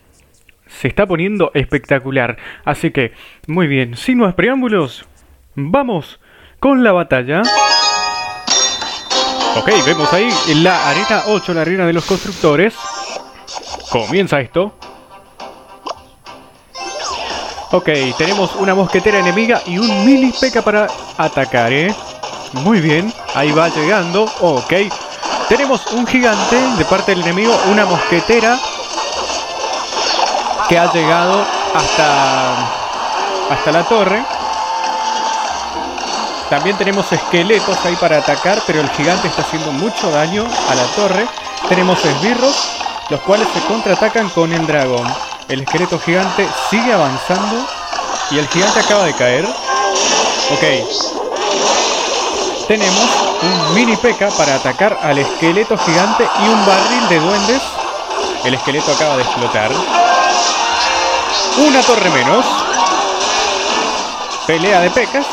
se 0.67 0.89
está 0.89 1.07
poniendo 1.07 1.53
espectacular. 1.55 2.37
Así 2.65 2.91
que, 2.91 3.13
muy 3.47 3.69
bien, 3.69 3.95
sin 3.95 4.19
más 4.19 4.35
preámbulos, 4.35 5.07
vamos 5.55 6.19
con 6.59 6.83
la 6.83 6.91
batalla. 6.91 7.43
Ok, 9.59 9.71
vemos 9.87 10.13
ahí 10.13 10.31
la 10.57 10.89
arena 10.89 11.23
8, 11.27 11.55
la 11.55 11.63
arena 11.63 11.87
de 11.87 11.93
los 11.93 12.05
constructores. 12.05 12.75
Comienza 13.91 14.41
esto. 14.41 14.75
Ok, 17.73 17.89
tenemos 18.17 18.55
una 18.57 18.75
mosquetera 18.75 19.19
enemiga 19.19 19.63
y 19.67 19.79
un 19.79 20.05
mini 20.05 20.33
peca 20.33 20.63
para 20.63 20.89
atacar, 21.17 21.73
¿eh? 21.73 21.95
Muy 22.53 22.81
bien, 22.81 23.13
ahí 23.35 23.51
va 23.51 23.69
llegando. 23.69 24.25
Ok, 24.41 24.73
tenemos 25.49 25.87
un 25.89 26.07
gigante 26.07 26.57
de 26.77 26.85
parte 26.85 27.13
del 27.13 27.23
enemigo, 27.23 27.59
una 27.71 27.87
mosquetera 27.87 28.59
que 30.69 30.79
ha 30.79 30.93
llegado 30.93 31.45
hasta, 31.75 32.55
hasta 33.51 33.73
la 33.73 33.85
torre. 33.85 34.23
También 36.51 36.77
tenemos 36.77 37.11
esqueletos 37.11 37.77
ahí 37.85 37.97
para 37.97 38.19
atacar, 38.19 38.63
pero 38.67 38.81
el 38.81 38.89
gigante 38.91 39.27
está 39.27 39.43
haciendo 39.43 39.73
mucho 39.73 40.11
daño 40.11 40.47
a 40.71 40.75
la 40.77 40.85
torre. 40.95 41.27
Tenemos 41.69 42.05
esbirros, 42.05 42.55
los 43.11 43.21
cuales 43.23 43.49
se 43.53 43.61
contraatacan 43.67 44.29
con 44.31 44.53
el 44.53 44.65
dragón. 44.65 45.13
El 45.49 45.63
esqueleto 45.63 45.99
gigante 45.99 46.49
sigue 46.71 46.93
avanzando 46.93 47.67
y 48.31 48.39
el 48.39 48.47
gigante 48.49 48.79
acaba 48.79 49.05
de 49.05 49.15
caer. 49.15 49.45
Ok. 49.45 50.65
Tenemos 52.69 53.09
un 53.43 53.75
mini 53.75 53.97
peca 53.97 54.29
para 54.31 54.55
atacar 54.55 54.99
al 55.03 55.19
esqueleto 55.19 55.77
gigante 55.79 56.29
y 56.45 56.49
un 56.49 56.65
barril 56.65 57.09
de 57.09 57.19
duendes. 57.21 57.63
El 58.45 58.55
esqueleto 58.55 58.93
acaba 58.93 59.17
de 59.17 59.23
explotar. 59.23 59.71
Una 61.59 61.81
torre 61.83 62.11
menos. 62.11 62.45
Pelea 64.47 64.81
de 64.81 64.91
pecas. 64.91 65.27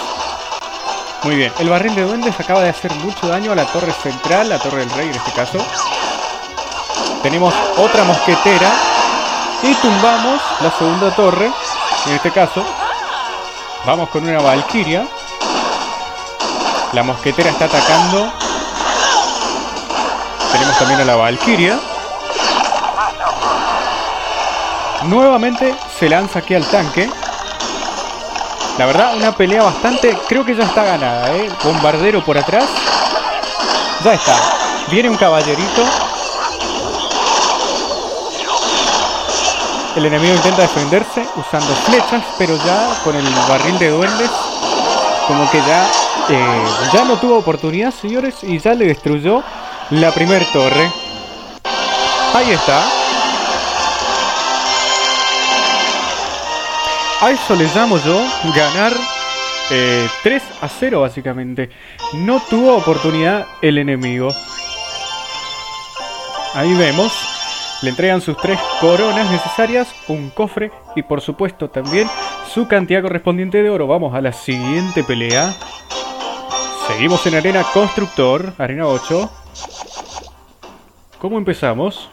Muy 1.24 1.38
bien, 1.38 1.54
el 1.60 1.70
barril 1.70 1.96
de 1.96 2.02
duendes 2.02 2.38
acaba 2.38 2.62
de 2.62 2.70
hacer 2.70 2.92
mucho 2.96 3.28
daño 3.30 3.54
a 3.54 3.56
la 3.56 3.66
torre 3.66 3.94
central, 3.94 4.50
la 4.50 4.60
torre 4.60 4.80
del 4.80 4.90
rey 4.92 5.08
en 5.08 5.16
este 5.16 5.32
caso. 5.32 5.58
Tenemos 7.22 7.54
otra 7.78 8.04
mosquetera 8.04 8.70
y 9.62 9.74
tumbamos 9.76 10.42
la 10.60 10.72
segunda 10.72 11.16
torre. 11.16 11.50
En 12.08 12.14
este 12.16 12.30
caso, 12.32 12.66
vamos 13.86 14.10
con 14.10 14.28
una 14.28 14.42
valquiria. 14.42 15.08
La 16.92 17.04
mosquetera 17.04 17.52
está 17.52 17.66
atacando. 17.66 18.34
Tenemos 20.52 20.78
también 20.78 21.00
a 21.00 21.06
la 21.06 21.16
valquiria. 21.16 21.80
Nuevamente 25.04 25.74
se 25.98 26.10
lanza 26.10 26.40
aquí 26.40 26.54
al 26.54 26.66
tanque. 26.66 27.10
La 28.78 28.88
verdad, 28.88 29.16
una 29.16 29.32
pelea 29.32 29.62
bastante... 29.62 30.18
Creo 30.28 30.44
que 30.44 30.56
ya 30.56 30.64
está 30.64 30.84
ganada, 30.84 31.32
¿eh? 31.36 31.50
Bombardero 31.64 32.24
por 32.26 32.38
atrás. 32.38 32.66
Ya 34.04 34.14
está. 34.14 34.36
Viene 34.90 35.10
un 35.10 35.16
caballerito. 35.16 35.84
El 39.96 40.08
enemigo 40.08 40.34
intenta 40.34 40.64
defenderse 40.64 41.24
usando 41.36 41.74
flechas, 41.86 42.24
pero 42.40 42.58
ya 42.66 42.90
con 43.04 43.16
el 43.16 43.24
barril 43.48 43.78
de 43.78 43.92
duendes, 43.92 44.32
como 45.28 45.50
que 45.52 45.60
ya, 45.60 45.88
eh, 46.30 46.64
ya 46.92 47.06
no 47.06 47.18
tuvo 47.18 47.38
oportunidad, 47.38 47.94
señores, 47.94 48.38
y 48.42 48.58
ya 48.58 48.74
le 48.74 48.88
destruyó 48.88 49.44
la 49.92 50.12
primer 50.12 50.44
torre. 50.52 50.92
Ahí 52.34 52.52
está. 52.52 53.03
A 57.24 57.32
eso 57.32 57.56
le 57.56 57.70
llamo 57.74 57.98
yo 58.00 58.22
ganar 58.54 58.92
3 59.70 59.72
eh, 59.72 60.42
a 60.60 60.68
0 60.68 61.00
básicamente. 61.00 61.70
No 62.16 62.42
tuvo 62.50 62.76
oportunidad 62.76 63.48
el 63.62 63.78
enemigo. 63.78 64.28
Ahí 66.54 66.74
vemos 66.74 67.14
le 67.82 67.92
entregan 67.92 68.20
sus 68.20 68.36
tres 68.36 68.60
coronas 68.82 69.32
necesarias, 69.32 69.88
un 70.10 70.32
cofre 70.32 70.70
y 70.98 71.04
por 71.04 71.22
supuesto 71.22 71.70
también 71.70 72.10
su 72.50 72.68
cantidad 72.68 73.02
correspondiente 73.02 73.64
de 73.64 73.70
oro. 73.70 73.88
Vamos 73.88 74.14
a 74.14 74.20
la 74.20 74.34
siguiente 74.34 75.02
pelea. 75.06 75.54
Seguimos 76.90 77.26
en 77.26 77.36
arena 77.36 77.64
constructor, 77.74 78.54
arena 78.58 78.86
8. 78.86 79.32
¿Cómo 81.20 81.38
empezamos? 81.38 82.10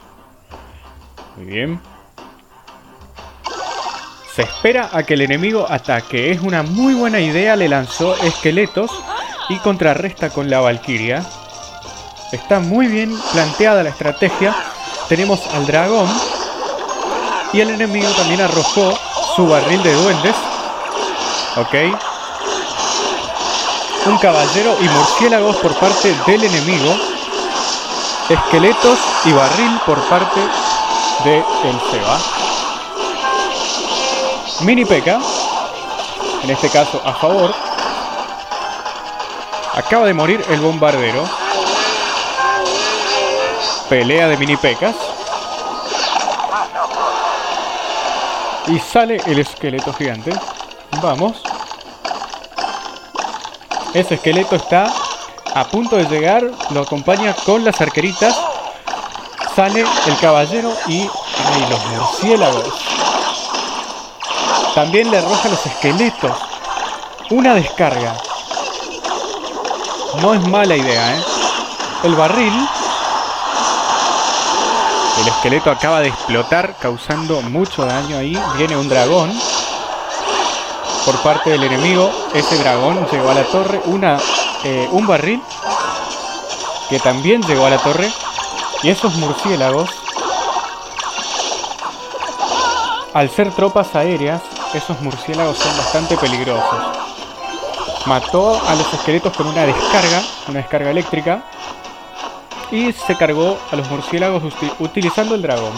Muy 1.35 1.47
bien. 1.47 1.90
Se 4.35 4.43
espera 4.43 4.89
a 4.93 5.03
que 5.03 5.15
el 5.15 5.21
enemigo 5.21 5.65
ataque. 5.69 6.31
Es 6.31 6.41
una 6.41 6.63
muy 6.63 6.93
buena 6.93 7.19
idea. 7.19 7.55
Le 7.55 7.67
lanzó 7.67 8.15
esqueletos 8.15 8.91
y 9.49 9.57
contrarresta 9.57 10.29
con 10.29 10.49
la 10.49 10.59
valquiria. 10.59 11.23
Está 12.31 12.59
muy 12.59 12.87
bien 12.87 13.13
planteada 13.33 13.83
la 13.83 13.89
estrategia 13.89 14.55
tenemos 15.11 15.41
al 15.53 15.65
dragón. 15.65 16.09
Y 17.51 17.59
el 17.59 17.71
enemigo 17.71 18.07
también 18.11 18.39
arrojó 18.39 18.97
su 19.35 19.45
barril 19.45 19.83
de 19.83 19.93
duendes. 19.93 20.35
Ok. 21.57 21.75
Un 24.05 24.17
caballero 24.19 24.77
y 24.79 24.87
murciélagos 24.87 25.57
por 25.57 25.75
parte 25.75 26.15
del 26.25 26.45
enemigo. 26.45 26.95
esqueletos 28.29 28.99
y 29.25 29.33
barril 29.33 29.79
por 29.85 30.01
parte 30.07 30.39
de 31.25 31.37
el 31.39 31.81
Seba. 31.91 32.50
Mini 34.63 34.85
Peca, 34.85 35.19
en 36.43 36.49
este 36.49 36.69
caso 36.69 37.01
a 37.03 37.13
favor. 37.13 37.53
Acaba 39.73 40.05
de 40.05 40.13
morir 40.13 40.43
el 40.49 40.59
bombardero. 40.59 41.23
Pelea 43.89 44.27
de 44.27 44.37
mini 44.37 44.57
pecas. 44.57 44.95
Y 48.67 48.77
sale 48.79 49.21
el 49.25 49.39
esqueleto 49.39 49.93
gigante. 49.93 50.31
Vamos. 51.01 51.41
Ese 53.93 54.15
esqueleto 54.15 54.55
está 54.55 54.93
a 55.55 55.63
punto 55.65 55.95
de 55.95 56.05
llegar. 56.05 56.43
Lo 56.69 56.81
acompaña 56.81 57.33
con 57.45 57.65
las 57.65 57.81
arqueritas. 57.81 58.35
Sale 59.55 59.85
el 60.05 60.17
caballero 60.19 60.71
y 60.87 61.09
los 61.69 61.85
murciélagos. 61.87 63.10
También 64.75 65.11
le 65.11 65.17
arroja 65.17 65.49
los 65.49 65.65
esqueletos. 65.65 66.31
Una 67.29 67.55
descarga. 67.55 68.15
No 70.21 70.33
es 70.33 70.47
mala 70.47 70.75
idea, 70.75 71.17
¿eh? 71.17 71.23
El 72.03 72.15
barril. 72.15 72.53
El 75.21 75.27
esqueleto 75.27 75.71
acaba 75.71 75.99
de 75.99 76.07
explotar, 76.07 76.75
causando 76.79 77.41
mucho 77.41 77.85
daño 77.85 78.17
ahí. 78.17 78.37
Viene 78.57 78.77
un 78.77 78.87
dragón. 78.87 79.31
Por 81.05 81.21
parte 81.21 81.49
del 81.49 81.63
enemigo. 81.63 82.09
Ese 82.33 82.57
dragón 82.57 83.05
llegó 83.11 83.29
a 83.29 83.33
la 83.33 83.43
torre. 83.43 83.81
Una, 83.85 84.17
eh, 84.63 84.87
un 84.91 85.05
barril. 85.05 85.41
Que 86.89 86.99
también 86.99 87.41
llegó 87.43 87.65
a 87.65 87.71
la 87.71 87.77
torre. 87.77 88.09
Y 88.83 88.89
esos 88.89 89.15
murciélagos. 89.15 89.89
Al 93.13 93.29
ser 93.29 93.51
tropas 93.51 93.93
aéreas, 93.95 94.41
esos 94.73 95.01
murciélagos 95.01 95.57
son 95.57 95.75
bastante 95.77 96.17
peligrosos. 96.17 96.79
Mató 98.05 98.61
a 98.67 98.75
los 98.75 98.93
esqueletos 98.93 99.35
con 99.35 99.47
una 99.47 99.65
descarga, 99.65 100.21
una 100.47 100.59
descarga 100.59 100.91
eléctrica. 100.91 101.43
Y 102.71 102.93
se 102.93 103.17
cargó 103.17 103.57
a 103.71 103.75
los 103.75 103.89
murciélagos 103.89 104.43
utilizando 104.79 105.35
el 105.35 105.41
dragón. 105.41 105.73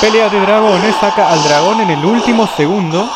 Pelea 0.00 0.28
de 0.28 0.40
dragones, 0.40 0.96
saca 1.00 1.30
al 1.30 1.42
dragón 1.44 1.80
en 1.80 1.90
el 1.90 2.04
último 2.04 2.48
segundo. 2.56 3.08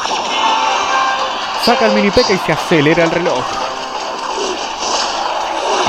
Saca 1.65 1.87
el 1.87 1.93
mini 1.93 2.09
y 2.09 2.39
se 2.39 2.53
acelera 2.53 3.05
el 3.05 3.11
reloj. 3.11 3.45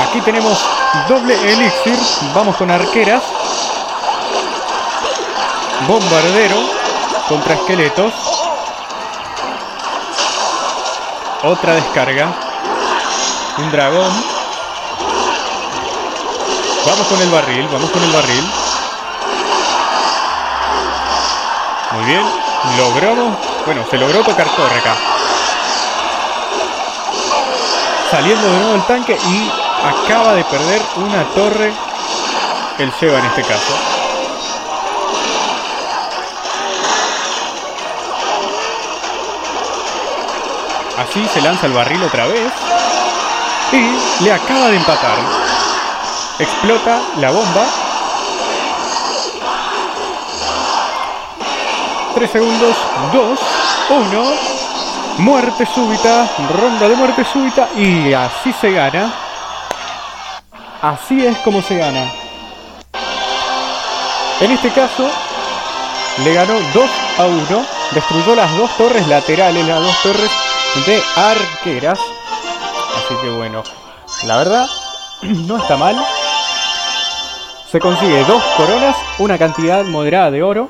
Aquí 0.00 0.20
tenemos 0.20 0.58
doble 1.08 1.34
elixir. 1.52 1.98
Vamos 2.34 2.56
con 2.56 2.70
arqueras. 2.70 3.22
Bombardero 5.86 6.56
contra 7.28 7.54
esqueletos. 7.54 8.14
Otra 11.42 11.74
descarga. 11.74 12.32
Un 13.58 13.70
dragón. 13.70 14.24
Vamos 16.86 17.06
con 17.06 17.20
el 17.20 17.30
barril, 17.30 17.68
vamos 17.70 17.90
con 17.90 18.02
el 18.02 18.10
barril. 18.12 18.50
Muy 21.92 22.04
bien. 22.06 22.24
Logramos. 22.78 23.36
Bueno, 23.66 23.84
se 23.90 23.98
logró 23.98 24.22
tocar 24.22 24.48
torre 24.48 24.78
acá. 24.78 24.96
Saliendo 28.10 28.50
de 28.50 28.58
nuevo 28.58 28.74
el 28.76 28.84
tanque 28.84 29.18
y 29.28 29.50
acaba 29.84 30.32
de 30.32 30.44
perder 30.44 30.80
una 30.96 31.24
torre. 31.34 31.72
El 32.78 32.92
Seba 32.94 33.18
en 33.18 33.26
este 33.26 33.42
caso. 33.42 33.93
Así 40.98 41.26
se 41.34 41.40
lanza 41.40 41.66
el 41.66 41.72
barril 41.72 42.02
otra 42.04 42.26
vez. 42.26 42.52
Y 43.72 44.24
le 44.24 44.32
acaba 44.32 44.68
de 44.68 44.76
empatar. 44.76 45.18
Explota 46.38 47.00
la 47.18 47.30
bomba. 47.30 47.64
3 52.14 52.30
segundos. 52.30 52.76
2. 53.12 53.38
1. 53.90 54.24
Muerte 55.18 55.66
súbita. 55.66 56.28
Ronda 56.48 56.88
de 56.88 56.94
muerte 56.94 57.24
súbita. 57.24 57.68
Y 57.76 58.12
así 58.12 58.54
se 58.60 58.70
gana. 58.70 59.12
Así 60.80 61.26
es 61.26 61.36
como 61.38 61.60
se 61.60 61.76
gana. 61.76 62.04
En 64.40 64.50
este 64.50 64.70
caso, 64.70 65.10
le 66.22 66.34
ganó 66.34 66.54
2 66.72 66.90
a 67.18 67.24
1. 67.24 67.66
Destruyó 67.90 68.36
las 68.36 68.56
dos 68.56 68.70
torres 68.76 69.08
laterales, 69.08 69.66
las 69.66 69.80
dos 69.80 70.02
torres 70.02 70.30
de 70.82 71.00
arqueras. 71.16 71.98
Así 71.98 73.14
que 73.22 73.30
bueno, 73.30 73.62
la 74.26 74.36
verdad, 74.38 74.66
no 75.22 75.56
está 75.56 75.76
mal. 75.76 75.96
Se 77.70 77.80
consigue 77.80 78.24
dos 78.24 78.42
coronas, 78.56 78.96
una 79.18 79.38
cantidad 79.38 79.84
moderada 79.84 80.30
de 80.30 80.42
oro. 80.42 80.68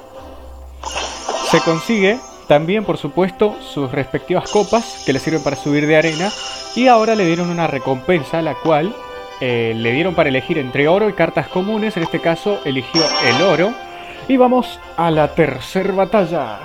Se 1.50 1.60
consigue 1.60 2.18
también, 2.46 2.84
por 2.84 2.98
supuesto, 2.98 3.56
sus 3.60 3.90
respectivas 3.92 4.50
copas 4.50 5.02
que 5.04 5.12
le 5.12 5.18
sirven 5.18 5.42
para 5.42 5.56
subir 5.56 5.86
de 5.86 5.96
arena. 5.96 6.30
Y 6.76 6.88
ahora 6.88 7.14
le 7.14 7.26
dieron 7.26 7.50
una 7.50 7.66
recompensa, 7.66 8.42
la 8.42 8.54
cual 8.54 8.94
eh, 9.40 9.72
le 9.76 9.92
dieron 9.92 10.14
para 10.14 10.28
elegir 10.28 10.58
entre 10.58 10.88
oro 10.88 11.08
y 11.08 11.14
cartas 11.14 11.48
comunes. 11.48 11.96
En 11.96 12.02
este 12.02 12.20
caso, 12.20 12.60
eligió 12.64 13.02
el 13.24 13.42
oro. 13.42 13.72
Y 14.28 14.36
vamos 14.36 14.78
a 14.96 15.10
la 15.10 15.34
tercera 15.34 15.92
batalla. 15.92 16.58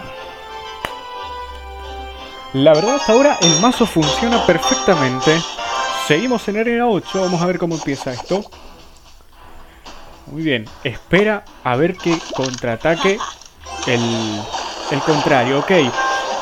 La 2.53 2.73
verdad 2.73 2.95
hasta 2.95 3.13
ahora 3.13 3.37
el 3.41 3.59
mazo 3.59 3.85
funciona 3.85 4.43
perfectamente. 4.47 5.39
Seguimos 6.07 6.47
en 6.47 6.57
arena 6.57 6.87
8, 6.87 7.21
vamos 7.21 7.39
a 7.41 7.45
ver 7.45 7.59
cómo 7.59 7.75
empieza 7.75 8.11
esto. 8.11 8.43
Muy 10.31 10.41
bien, 10.41 10.67
espera 10.83 11.45
a 11.63 11.75
ver 11.75 11.95
que 11.95 12.17
contraataque 12.35 13.19
el, 13.85 14.41
el 14.89 14.99
contrario. 15.01 15.59
Ok, 15.59 15.71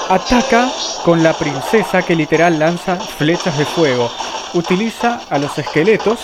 ataca 0.10 0.70
con 1.04 1.22
la 1.22 1.34
princesa 1.34 2.02
que 2.02 2.16
literal 2.16 2.58
lanza 2.58 2.96
flechas 2.96 3.58
de 3.58 3.66
fuego. 3.66 4.10
Utiliza 4.54 5.20
a 5.30 5.38
los 5.38 5.58
esqueletos. 5.58 6.20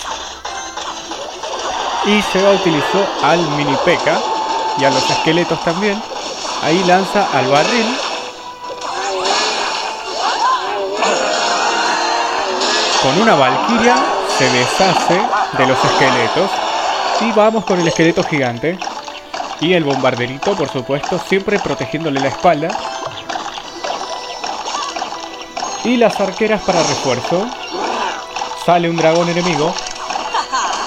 Y 2.06 2.22
se 2.22 2.42
va 2.42 2.52
utilizó 2.52 3.06
al 3.22 3.40
mini 3.50 3.76
peca 3.84 4.18
y 4.78 4.84
a 4.84 4.90
los 4.90 5.10
esqueletos 5.10 5.62
también. 5.62 6.00
Ahí 6.62 6.82
lanza 6.84 7.28
al 7.38 7.48
barril 7.48 7.86
Con 13.04 13.20
una 13.20 13.34
valquiria 13.34 13.96
se 14.38 14.48
deshace 14.48 15.20
de 15.58 15.66
los 15.66 15.76
esqueletos. 15.84 16.50
Y 17.20 17.32
vamos 17.32 17.66
con 17.66 17.78
el 17.78 17.86
esqueleto 17.86 18.24
gigante. 18.24 18.78
Y 19.60 19.74
el 19.74 19.84
bombarderito, 19.84 20.54
por 20.56 20.70
supuesto, 20.70 21.20
siempre 21.28 21.58
protegiéndole 21.58 22.18
la 22.18 22.28
espalda. 22.28 22.68
Y 25.84 25.98
las 25.98 26.18
arqueras 26.18 26.62
para 26.62 26.82
refuerzo. 26.82 27.46
Sale 28.64 28.88
un 28.88 28.96
dragón 28.96 29.28
enemigo. 29.28 29.74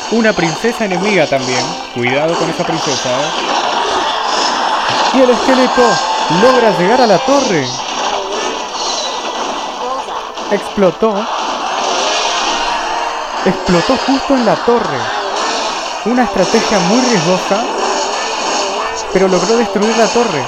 Una 0.10 0.34
princesa 0.34 0.86
enemiga 0.86 1.28
también. 1.28 1.64
Cuidado 1.94 2.34
con 2.34 2.50
esa 2.50 2.64
princesa. 2.64 3.10
¿eh? 3.12 3.26
Y 5.14 5.22
el 5.22 5.30
esqueleto 5.30 5.84
logra 6.42 6.76
llegar 6.80 7.00
a 7.00 7.06
la 7.06 7.20
torre. 7.20 7.68
Explotó 10.50 11.37
explotó 13.48 13.98
justo 14.06 14.36
en 14.36 14.46
la 14.46 14.56
torre. 14.56 14.98
Una 16.06 16.24
estrategia 16.24 16.80
muy 16.80 17.02
riesgosa, 17.02 17.64
pero 19.14 19.28
logró 19.28 19.58
destruir 19.58 19.96
la 19.98 20.08
torre. 20.08 20.44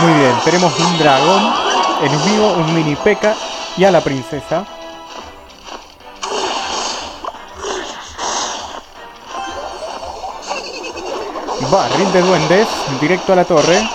Muy 0.00 0.12
bien, 0.14 0.34
tenemos 0.44 0.78
un 0.78 0.98
dragón 0.98 1.54
enemigo, 2.02 2.52
un 2.54 2.74
mini 2.74 2.96
peca 2.96 3.36
y 3.76 3.84
a 3.84 3.90
la 3.90 4.00
princesa. 4.00 4.64
Barril 11.70 12.12
de 12.12 12.20
duendes, 12.20 12.68
directo 13.00 13.32
a 13.32 13.36
la 13.36 13.44
torre. 13.44 13.88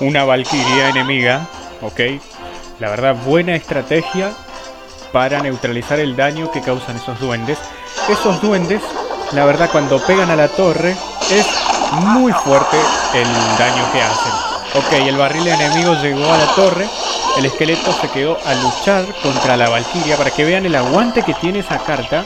Una 0.00 0.24
valquiria 0.24 0.88
enemiga, 0.88 1.46
ok. 1.82 2.00
La 2.78 2.88
verdad, 2.88 3.14
buena 3.26 3.54
estrategia 3.54 4.32
para 5.12 5.40
neutralizar 5.40 5.98
el 5.98 6.16
daño 6.16 6.50
que 6.50 6.60
causan 6.60 6.96
esos 6.96 7.18
duendes. 7.20 7.58
Esos 8.08 8.40
duendes, 8.40 8.80
la 9.32 9.44
verdad, 9.44 9.68
cuando 9.70 9.98
pegan 10.04 10.30
a 10.30 10.36
la 10.36 10.48
torre, 10.48 10.96
es 11.30 11.46
muy 11.92 12.32
fuerte 12.32 12.76
el 13.14 13.28
daño 13.58 13.92
que 13.92 14.02
hacen. 14.02 14.32
Ok, 14.74 14.92
el 14.92 15.16
barril 15.16 15.48
enemigo 15.48 15.94
llegó 15.94 16.32
a 16.32 16.38
la 16.38 16.46
torre. 16.54 16.88
El 17.36 17.46
esqueleto 17.46 17.92
se 18.00 18.08
quedó 18.08 18.38
a 18.44 18.54
luchar 18.54 19.04
contra 19.22 19.56
la 19.56 19.68
Valkyria 19.68 20.16
para 20.16 20.30
que 20.30 20.44
vean 20.44 20.66
el 20.66 20.74
aguante 20.74 21.22
que 21.22 21.34
tiene 21.34 21.60
esa 21.60 21.78
carta. 21.78 22.24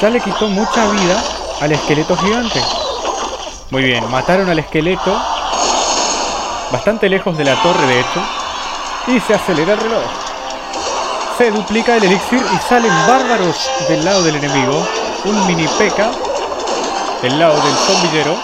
Ya 0.00 0.10
le 0.10 0.20
quitó 0.20 0.48
mucha 0.48 0.86
vida 0.90 1.22
al 1.60 1.72
esqueleto 1.72 2.16
gigante. 2.16 2.60
Muy 3.70 3.82
bien, 3.82 4.08
mataron 4.10 4.48
al 4.48 4.58
esqueleto. 4.58 5.20
Bastante 6.70 7.08
lejos 7.08 7.36
de 7.36 7.44
la 7.44 7.54
torre, 7.62 7.86
de 7.86 8.00
hecho. 8.00 8.22
Y 9.08 9.20
se 9.20 9.34
acelera 9.34 9.72
el 9.72 9.80
reloj. 9.80 10.17
Se 11.38 11.52
duplica 11.52 11.94
el 11.94 12.02
elixir 12.02 12.42
y 12.52 12.68
salen 12.68 12.90
bárbaros 13.06 13.70
del 13.88 14.04
lado 14.04 14.24
del 14.24 14.34
enemigo. 14.34 14.84
Un 15.24 15.46
mini 15.46 15.68
peca 15.78 16.10
del 17.22 17.38
lado 17.38 17.54
del 17.54 17.74
zombillero. 17.76 18.36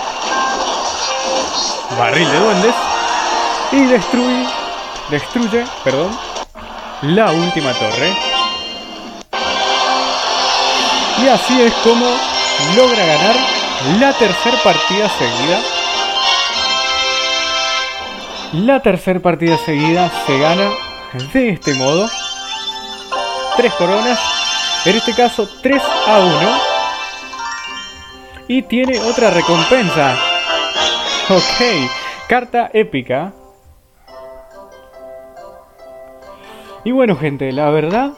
Barril 1.99 2.31
de 2.31 2.39
duendes. 2.39 2.75
Y 3.73 3.85
destruye, 3.87 4.47
destruye, 5.11 5.65
perdón, 5.83 6.17
la 7.03 7.33
última 7.33 7.73
torre. 7.73 8.13
Y 11.21 11.29
así 11.29 11.63
es 11.63 11.73
como 11.83 12.07
logra 12.77 13.05
ganar 13.07 13.37
la 13.99 14.13
tercera 14.13 14.57
partida 14.63 15.09
seguida. 15.19 15.59
La 18.53 18.81
tercera 18.81 19.19
partida 19.19 19.59
seguida 19.59 20.13
se 20.27 20.39
gana 20.39 20.71
de 21.33 21.49
este 21.51 21.75
modo. 21.75 22.09
Tres 23.57 23.73
coronas. 23.75 24.19
En 24.85 24.97
este 24.97 25.15
caso 25.15 25.49
3 25.63 25.83
a 26.07 26.19
1. 26.19 26.59
Y 28.49 28.63
tiene 28.63 29.01
otra 29.01 29.31
recompensa. 29.31 30.17
Ok. 31.31 31.89
Carta 32.29 32.71
épica. 32.73 33.33
Y 36.85 36.91
bueno 36.91 37.17
gente, 37.17 37.51
la 37.53 37.71
verdad, 37.71 38.13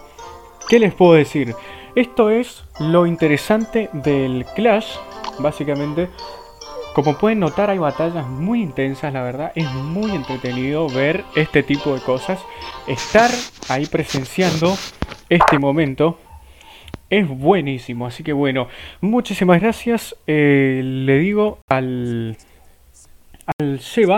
¿qué 0.68 0.80
les 0.80 0.92
puedo 0.92 1.12
decir? 1.12 1.54
Esto 1.94 2.30
es 2.30 2.64
lo 2.80 3.06
interesante 3.06 3.88
del 3.92 4.44
Clash, 4.56 4.96
básicamente. 5.38 6.10
Como 6.96 7.18
pueden 7.18 7.40
notar 7.40 7.68
hay 7.68 7.76
batallas 7.76 8.26
muy 8.26 8.62
intensas, 8.62 9.12
la 9.12 9.22
verdad. 9.22 9.52
Es 9.54 9.70
muy 9.70 10.12
entretenido 10.12 10.88
ver 10.88 11.24
este 11.34 11.62
tipo 11.62 11.92
de 11.92 12.00
cosas. 12.00 12.42
Estar 12.86 13.30
ahí 13.68 13.84
presenciando 13.84 14.74
este 15.28 15.58
momento 15.58 16.18
es 17.10 17.28
buenísimo. 17.28 18.06
Así 18.06 18.22
que 18.22 18.32
bueno, 18.32 18.68
muchísimas 19.02 19.60
gracias. 19.60 20.16
Eh, 20.26 20.80
le 20.82 21.18
digo 21.18 21.58
al, 21.68 22.38
al 23.58 23.80
Seba 23.80 24.16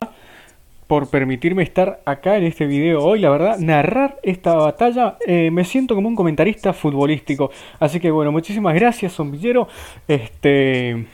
por 0.87 1.11
permitirme 1.11 1.65
estar 1.65 2.01
acá 2.05 2.37
en 2.37 2.45
este 2.45 2.67
video 2.67 3.03
hoy. 3.03 3.19
La 3.19 3.31
verdad, 3.31 3.59
narrar 3.59 4.21
esta 4.23 4.55
batalla 4.55 5.17
eh, 5.27 5.51
me 5.51 5.65
siento 5.65 5.97
como 5.97 6.07
un 6.07 6.15
comentarista 6.15 6.73
futbolístico. 6.73 7.51
Así 7.81 7.99
que 7.99 8.13
bueno, 8.13 8.31
muchísimas 8.31 8.77
gracias, 8.77 9.15
zombillero. 9.15 9.67
Este, 10.07 11.07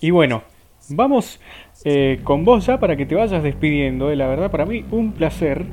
y 0.00 0.10
bueno, 0.10 0.42
vamos 0.88 1.40
eh, 1.84 2.20
con 2.24 2.44
vos 2.44 2.66
ya 2.66 2.78
para 2.78 2.96
que 2.96 3.06
te 3.06 3.14
vayas 3.14 3.42
despidiendo. 3.42 4.10
Eh. 4.10 4.16
La 4.16 4.26
verdad, 4.26 4.50
para 4.50 4.66
mí, 4.66 4.84
un 4.90 5.12
placer. 5.12 5.64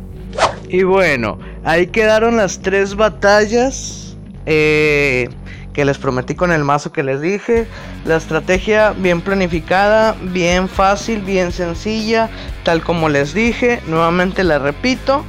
Y 0.70 0.84
bueno, 0.84 1.40
ahí 1.64 1.88
quedaron 1.88 2.38
las 2.38 2.62
tres 2.62 2.96
batallas. 2.96 4.18
Eh 4.46 5.30
que 5.74 5.86
les 5.86 5.98
prometí 5.98 6.36
con 6.36 6.52
el 6.52 6.64
mazo 6.64 6.92
que 6.92 7.04
les 7.04 7.22
dije. 7.22 7.68
La 8.06 8.18
estrategia 8.18 8.92
bien 8.92 9.22
planificada, 9.22 10.16
bien 10.22 10.68
fácil, 10.68 11.22
bien 11.22 11.52
sencilla, 11.52 12.30
tal 12.64 12.82
como 12.82 13.10
les 13.10 13.34
dije. 13.34 13.82
Nuevamente 13.88 14.44
la 14.44 14.60
repito. 14.60 15.24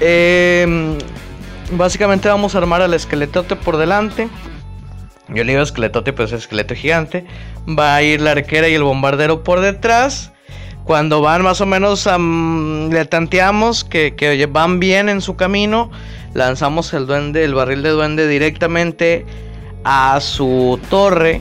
Em, 0.00 0.96
básicamente 1.72 2.28
vamos 2.28 2.54
a 2.54 2.58
armar 2.58 2.82
al 2.82 2.94
esqueletote 2.94 3.56
por 3.56 3.76
delante. 3.76 4.28
Yo 5.28 5.44
le 5.44 5.52
digo 5.52 5.62
esqueletote, 5.62 6.12
pues 6.12 6.32
es 6.32 6.42
esqueleto 6.42 6.74
gigante. 6.74 7.26
Va 7.68 7.96
a 7.96 8.02
ir 8.02 8.20
la 8.20 8.32
arquera 8.32 8.68
y 8.68 8.74
el 8.74 8.82
bombardero 8.82 9.44
por 9.44 9.60
detrás. 9.60 10.32
Cuando 10.84 11.20
van 11.20 11.42
más 11.42 11.60
o 11.60 11.66
menos, 11.66 12.06
le 12.06 13.04
tanteamos 13.04 13.84
que, 13.84 14.14
que 14.16 14.46
van 14.46 14.80
bien 14.80 15.08
en 15.08 15.20
su 15.20 15.36
camino 15.36 15.90
lanzamos 16.34 16.92
el 16.92 17.06
duende, 17.06 17.44
el 17.44 17.54
barril 17.54 17.82
de 17.82 17.90
duende 17.90 18.28
directamente 18.28 19.26
a 19.84 20.20
su 20.20 20.78
torre. 20.90 21.40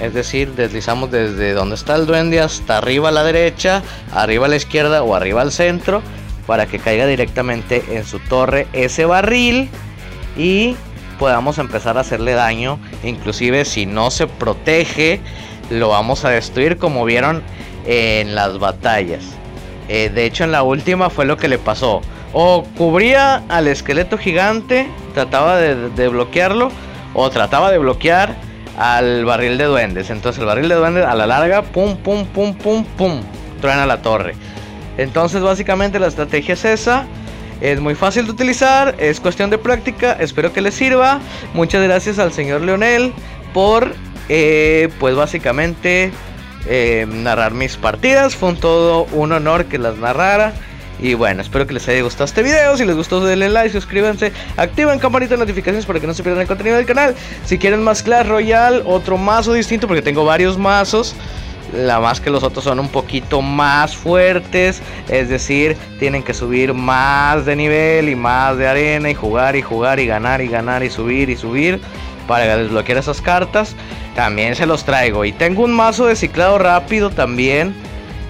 Es 0.00 0.12
decir, 0.12 0.52
deslizamos 0.52 1.10
desde 1.10 1.52
donde 1.52 1.74
está 1.74 1.96
el 1.96 2.06
duende 2.06 2.40
hasta 2.40 2.78
arriba 2.78 3.08
a 3.08 3.12
la 3.12 3.24
derecha, 3.24 3.82
arriba 4.12 4.46
a 4.46 4.48
la 4.48 4.56
izquierda 4.56 5.02
o 5.02 5.14
arriba 5.14 5.42
al 5.42 5.52
centro. 5.52 6.02
Para 6.46 6.66
que 6.66 6.78
caiga 6.78 7.06
directamente 7.06 7.82
en 7.90 8.04
su 8.04 8.20
torre 8.20 8.68
ese 8.72 9.04
barril. 9.04 9.68
Y 10.36 10.76
podamos 11.18 11.58
empezar 11.58 11.98
a 11.98 12.02
hacerle 12.02 12.32
daño. 12.32 12.78
Inclusive 13.02 13.64
si 13.64 13.84
no 13.84 14.12
se 14.12 14.28
protege, 14.28 15.20
lo 15.70 15.88
vamos 15.88 16.24
a 16.24 16.30
destruir 16.30 16.78
como 16.78 17.04
vieron 17.04 17.42
en 17.86 18.34
las 18.34 18.58
batallas. 18.58 19.24
Eh, 19.88 20.10
de 20.12 20.24
hecho 20.24 20.44
en 20.44 20.52
la 20.52 20.62
última 20.62 21.10
fue 21.10 21.26
lo 21.26 21.36
que 21.36 21.48
le 21.48 21.58
pasó 21.58 22.02
o 22.38 22.64
cubría 22.76 23.44
al 23.48 23.66
esqueleto 23.66 24.18
gigante, 24.18 24.86
trataba 25.14 25.56
de, 25.56 26.08
bloquearlo, 26.08 26.70
o 27.14 27.30
trataba 27.30 27.70
de 27.70 27.78
bloquear 27.78 28.36
al 28.76 29.24
barril 29.24 29.56
de 29.56 29.64
duendes. 29.64 30.10
Entonces 30.10 30.40
el 30.40 30.46
barril 30.46 30.68
de 30.68 30.74
duendes 30.74 31.06
a 31.06 31.14
la 31.14 31.26
larga, 31.26 31.62
pum, 31.62 31.96
pum, 31.96 32.26
pum, 32.26 32.54
pum, 32.54 32.84
pum, 32.84 33.22
truena 33.62 33.86
la 33.86 34.02
torre. 34.02 34.34
Entonces 34.98 35.40
básicamente 35.40 35.98
la 35.98 36.08
estrategia 36.08 36.52
es 36.52 36.66
esa. 36.66 37.06
Es 37.62 37.80
muy 37.80 37.94
fácil 37.94 38.26
de 38.26 38.32
utilizar, 38.32 38.94
es 38.98 39.18
cuestión 39.18 39.48
de 39.48 39.56
práctica, 39.56 40.12
espero 40.20 40.52
que 40.52 40.60
les 40.60 40.74
sirva. 40.74 41.20
Muchas 41.54 41.82
gracias 41.82 42.18
al 42.18 42.34
señor 42.34 42.60
Leonel 42.60 43.14
por, 43.54 43.94
pues 44.98 45.14
básicamente, 45.14 46.12
eh, 46.68 47.06
narrar 47.08 47.54
mis 47.54 47.76
partidas. 47.76 48.34
Fue 48.34 48.50
un 48.50 48.56
todo 48.56 49.04
un 49.12 49.32
honor 49.32 49.66
que 49.66 49.78
las 49.78 49.96
narrara. 49.98 50.52
Y 50.98 51.14
bueno, 51.14 51.42
espero 51.42 51.66
que 51.66 51.74
les 51.74 51.86
haya 51.88 52.02
gustado 52.02 52.24
este 52.24 52.42
video. 52.42 52.76
Si 52.76 52.84
les 52.84 52.96
gustó, 52.96 53.24
denle 53.24 53.50
like, 53.50 53.70
suscríbanse, 53.70 54.32
activen 54.56 54.98
campanita 54.98 55.34
de 55.34 55.38
notificaciones 55.38 55.84
para 55.84 56.00
que 56.00 56.06
no 56.06 56.14
se 56.14 56.22
pierdan 56.22 56.42
el 56.42 56.48
contenido 56.48 56.76
del 56.76 56.86
canal. 56.86 57.14
Si 57.44 57.58
quieren 57.58 57.82
más 57.82 58.02
Clash 58.02 58.26
Royale, 58.26 58.82
otro 58.84 59.18
mazo 59.18 59.52
distinto, 59.52 59.86
porque 59.86 60.02
tengo 60.02 60.24
varios 60.24 60.56
mazos. 60.56 61.14
La 61.74 62.00
más 62.00 62.20
que 62.20 62.30
los 62.30 62.42
otros 62.42 62.64
son 62.64 62.78
un 62.78 62.88
poquito 62.88 63.42
más 63.42 63.94
fuertes, 63.96 64.80
es 65.08 65.28
decir, 65.28 65.76
tienen 65.98 66.22
que 66.22 66.32
subir 66.32 66.72
más 66.72 67.44
de 67.44 67.56
nivel 67.56 68.08
y 68.08 68.14
más 68.14 68.56
de 68.56 68.68
arena 68.68 69.10
y 69.10 69.14
jugar 69.14 69.56
y 69.56 69.62
jugar 69.62 69.98
y 69.98 70.06
ganar 70.06 70.40
y 70.40 70.46
ganar 70.46 70.84
y 70.84 70.90
subir 70.90 71.28
y 71.28 71.36
subir 71.36 71.80
para 72.28 72.56
desbloquear 72.56 72.98
esas 72.98 73.20
cartas. 73.20 73.74
También 74.16 74.56
se 74.56 74.66
los 74.66 74.84
traigo. 74.84 75.24
Y 75.24 75.32
tengo 75.32 75.62
un 75.62 75.72
mazo 75.72 76.06
de 76.06 76.16
ciclado 76.16 76.58
rápido 76.58 77.10
también 77.10 77.74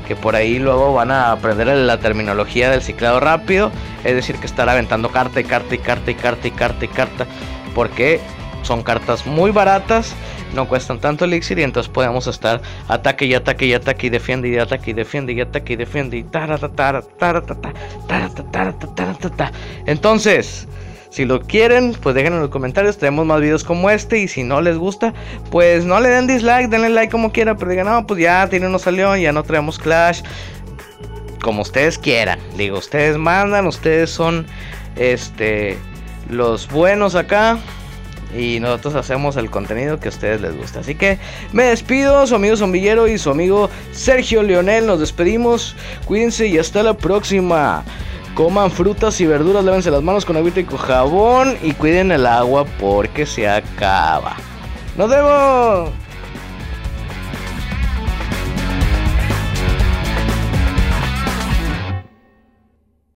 que 0.07 0.17
por 0.17 0.37
ahí 0.37 0.59
luego 0.59 0.95
van 0.95 1.11
a 1.11 1.33
aprender 1.33 1.67
la 1.67 1.99
terminología 1.99 2.71
del 2.71 2.81
ciclado 2.81 3.21
rápido, 3.21 3.71
es 4.05 4.15
decir, 4.15 4.37
que 4.37 4.47
estar 4.47 4.69
aventando 4.69 5.11
carta 5.11 5.41
y 5.41 5.45
carta 5.45 5.75
y 5.75 5.79
carta 5.79 6.11
y 6.11 6.15
carta 6.15 6.47
y 6.47 6.51
carta 6.53 6.85
y 6.85 6.89
carta, 6.89 7.27
porque 7.75 8.21
son 8.63 8.83
cartas 8.83 9.27
muy 9.27 9.51
baratas, 9.51 10.15
no 10.55 10.69
cuestan 10.69 11.01
tanto 11.01 11.25
elixir 11.25 11.59
y 11.59 11.63
entonces 11.63 11.93
podemos 11.93 12.27
estar 12.27 12.63
ataque 12.89 13.27
y 13.27 13.35
ataque 13.35 13.67
y 13.67 13.75
ataque 13.75 14.07
y 14.07 14.11
defiende 14.11 14.49
y 14.49 14.59
ataque 14.59 14.93
y 14.93 14.95
defiende 14.95 15.33
y 15.33 15.41
ataque 15.41 15.73
y 15.73 15.77
defiende 15.77 16.17
y 16.19 16.25
entonces 19.87 20.69
si 21.11 21.25
lo 21.25 21.41
quieren, 21.41 21.95
pues 22.03 22.15
dejen 22.15 22.35
en 22.35 22.41
los 22.41 22.51
comentarios. 22.51 22.99
Tenemos 22.99 23.27
más 23.27 23.41
videos 23.41 23.65
como 23.65 23.91
este. 23.91 24.19
Y 24.19 24.29
si 24.29 24.43
no 24.43 24.61
les 24.61 24.77
gusta, 24.77 25.15
pues 25.51 25.85
no 25.85 26.01
le 26.01 26.09
den 26.09 26.27
dislike, 26.27 26.69
denle 26.69 26.91
like 26.91 27.11
como 27.11 27.33
quieran. 27.33 27.57
Pero 27.57 27.71
digan, 27.71 27.87
no, 27.87 28.07
pues 28.07 28.21
ya 28.21 28.49
tiene 28.49 28.67
uno 28.67 28.79
salió, 28.79 29.17
ya 29.17 29.33
no 29.33 29.43
traemos 29.43 29.79
Clash. 29.79 30.23
Como 31.41 31.63
ustedes 31.63 31.99
quieran. 31.99 32.39
Digo, 32.57 32.79
ustedes 32.79 33.17
mandan, 33.17 33.67
ustedes 33.67 34.11
son 34.11 34.47
este 34.97 35.79
los 36.29 36.69
buenos 36.69 37.15
acá. 37.15 37.59
Y 38.37 38.59
nosotros 38.61 38.97
hacemos 38.97 39.37
el 39.37 39.51
contenido 39.51 40.01
que 40.01 40.09
a 40.09 40.11
ustedes 40.11 40.41
les 40.41 40.57
gusta. 40.57 40.81
Así 40.81 40.95
que 40.95 41.19
me 41.53 41.63
despido, 41.63 42.27
su 42.27 42.35
amigo 42.35 42.57
Zombillero 42.57 43.07
y 43.09 43.19
su 43.19 43.31
amigo 43.31 43.71
Sergio 43.93 44.43
Leonel. 44.43 44.87
Nos 44.87 45.01
despedimos. 45.01 45.77
Cuídense 46.05 46.47
y 46.49 46.59
hasta 46.59 46.83
la 46.83 46.95
próxima. 46.95 47.85
Coman 48.37 48.71
frutas 48.71 49.19
y 49.23 49.25
verduras, 49.25 49.65
lávense 49.65 49.91
las 49.91 50.03
manos 50.03 50.27
con 50.27 50.37
agüita 50.37 50.61
y 50.61 50.65
con 50.65 50.77
jabón 50.77 51.57
y 51.63 51.73
cuiden 51.73 52.13
el 52.13 52.27
agua 52.27 52.67
porque 52.79 53.25
se 53.25 53.49
acaba. 53.49 54.37
¡Nos 54.95 55.09
vemos! 55.09 56.06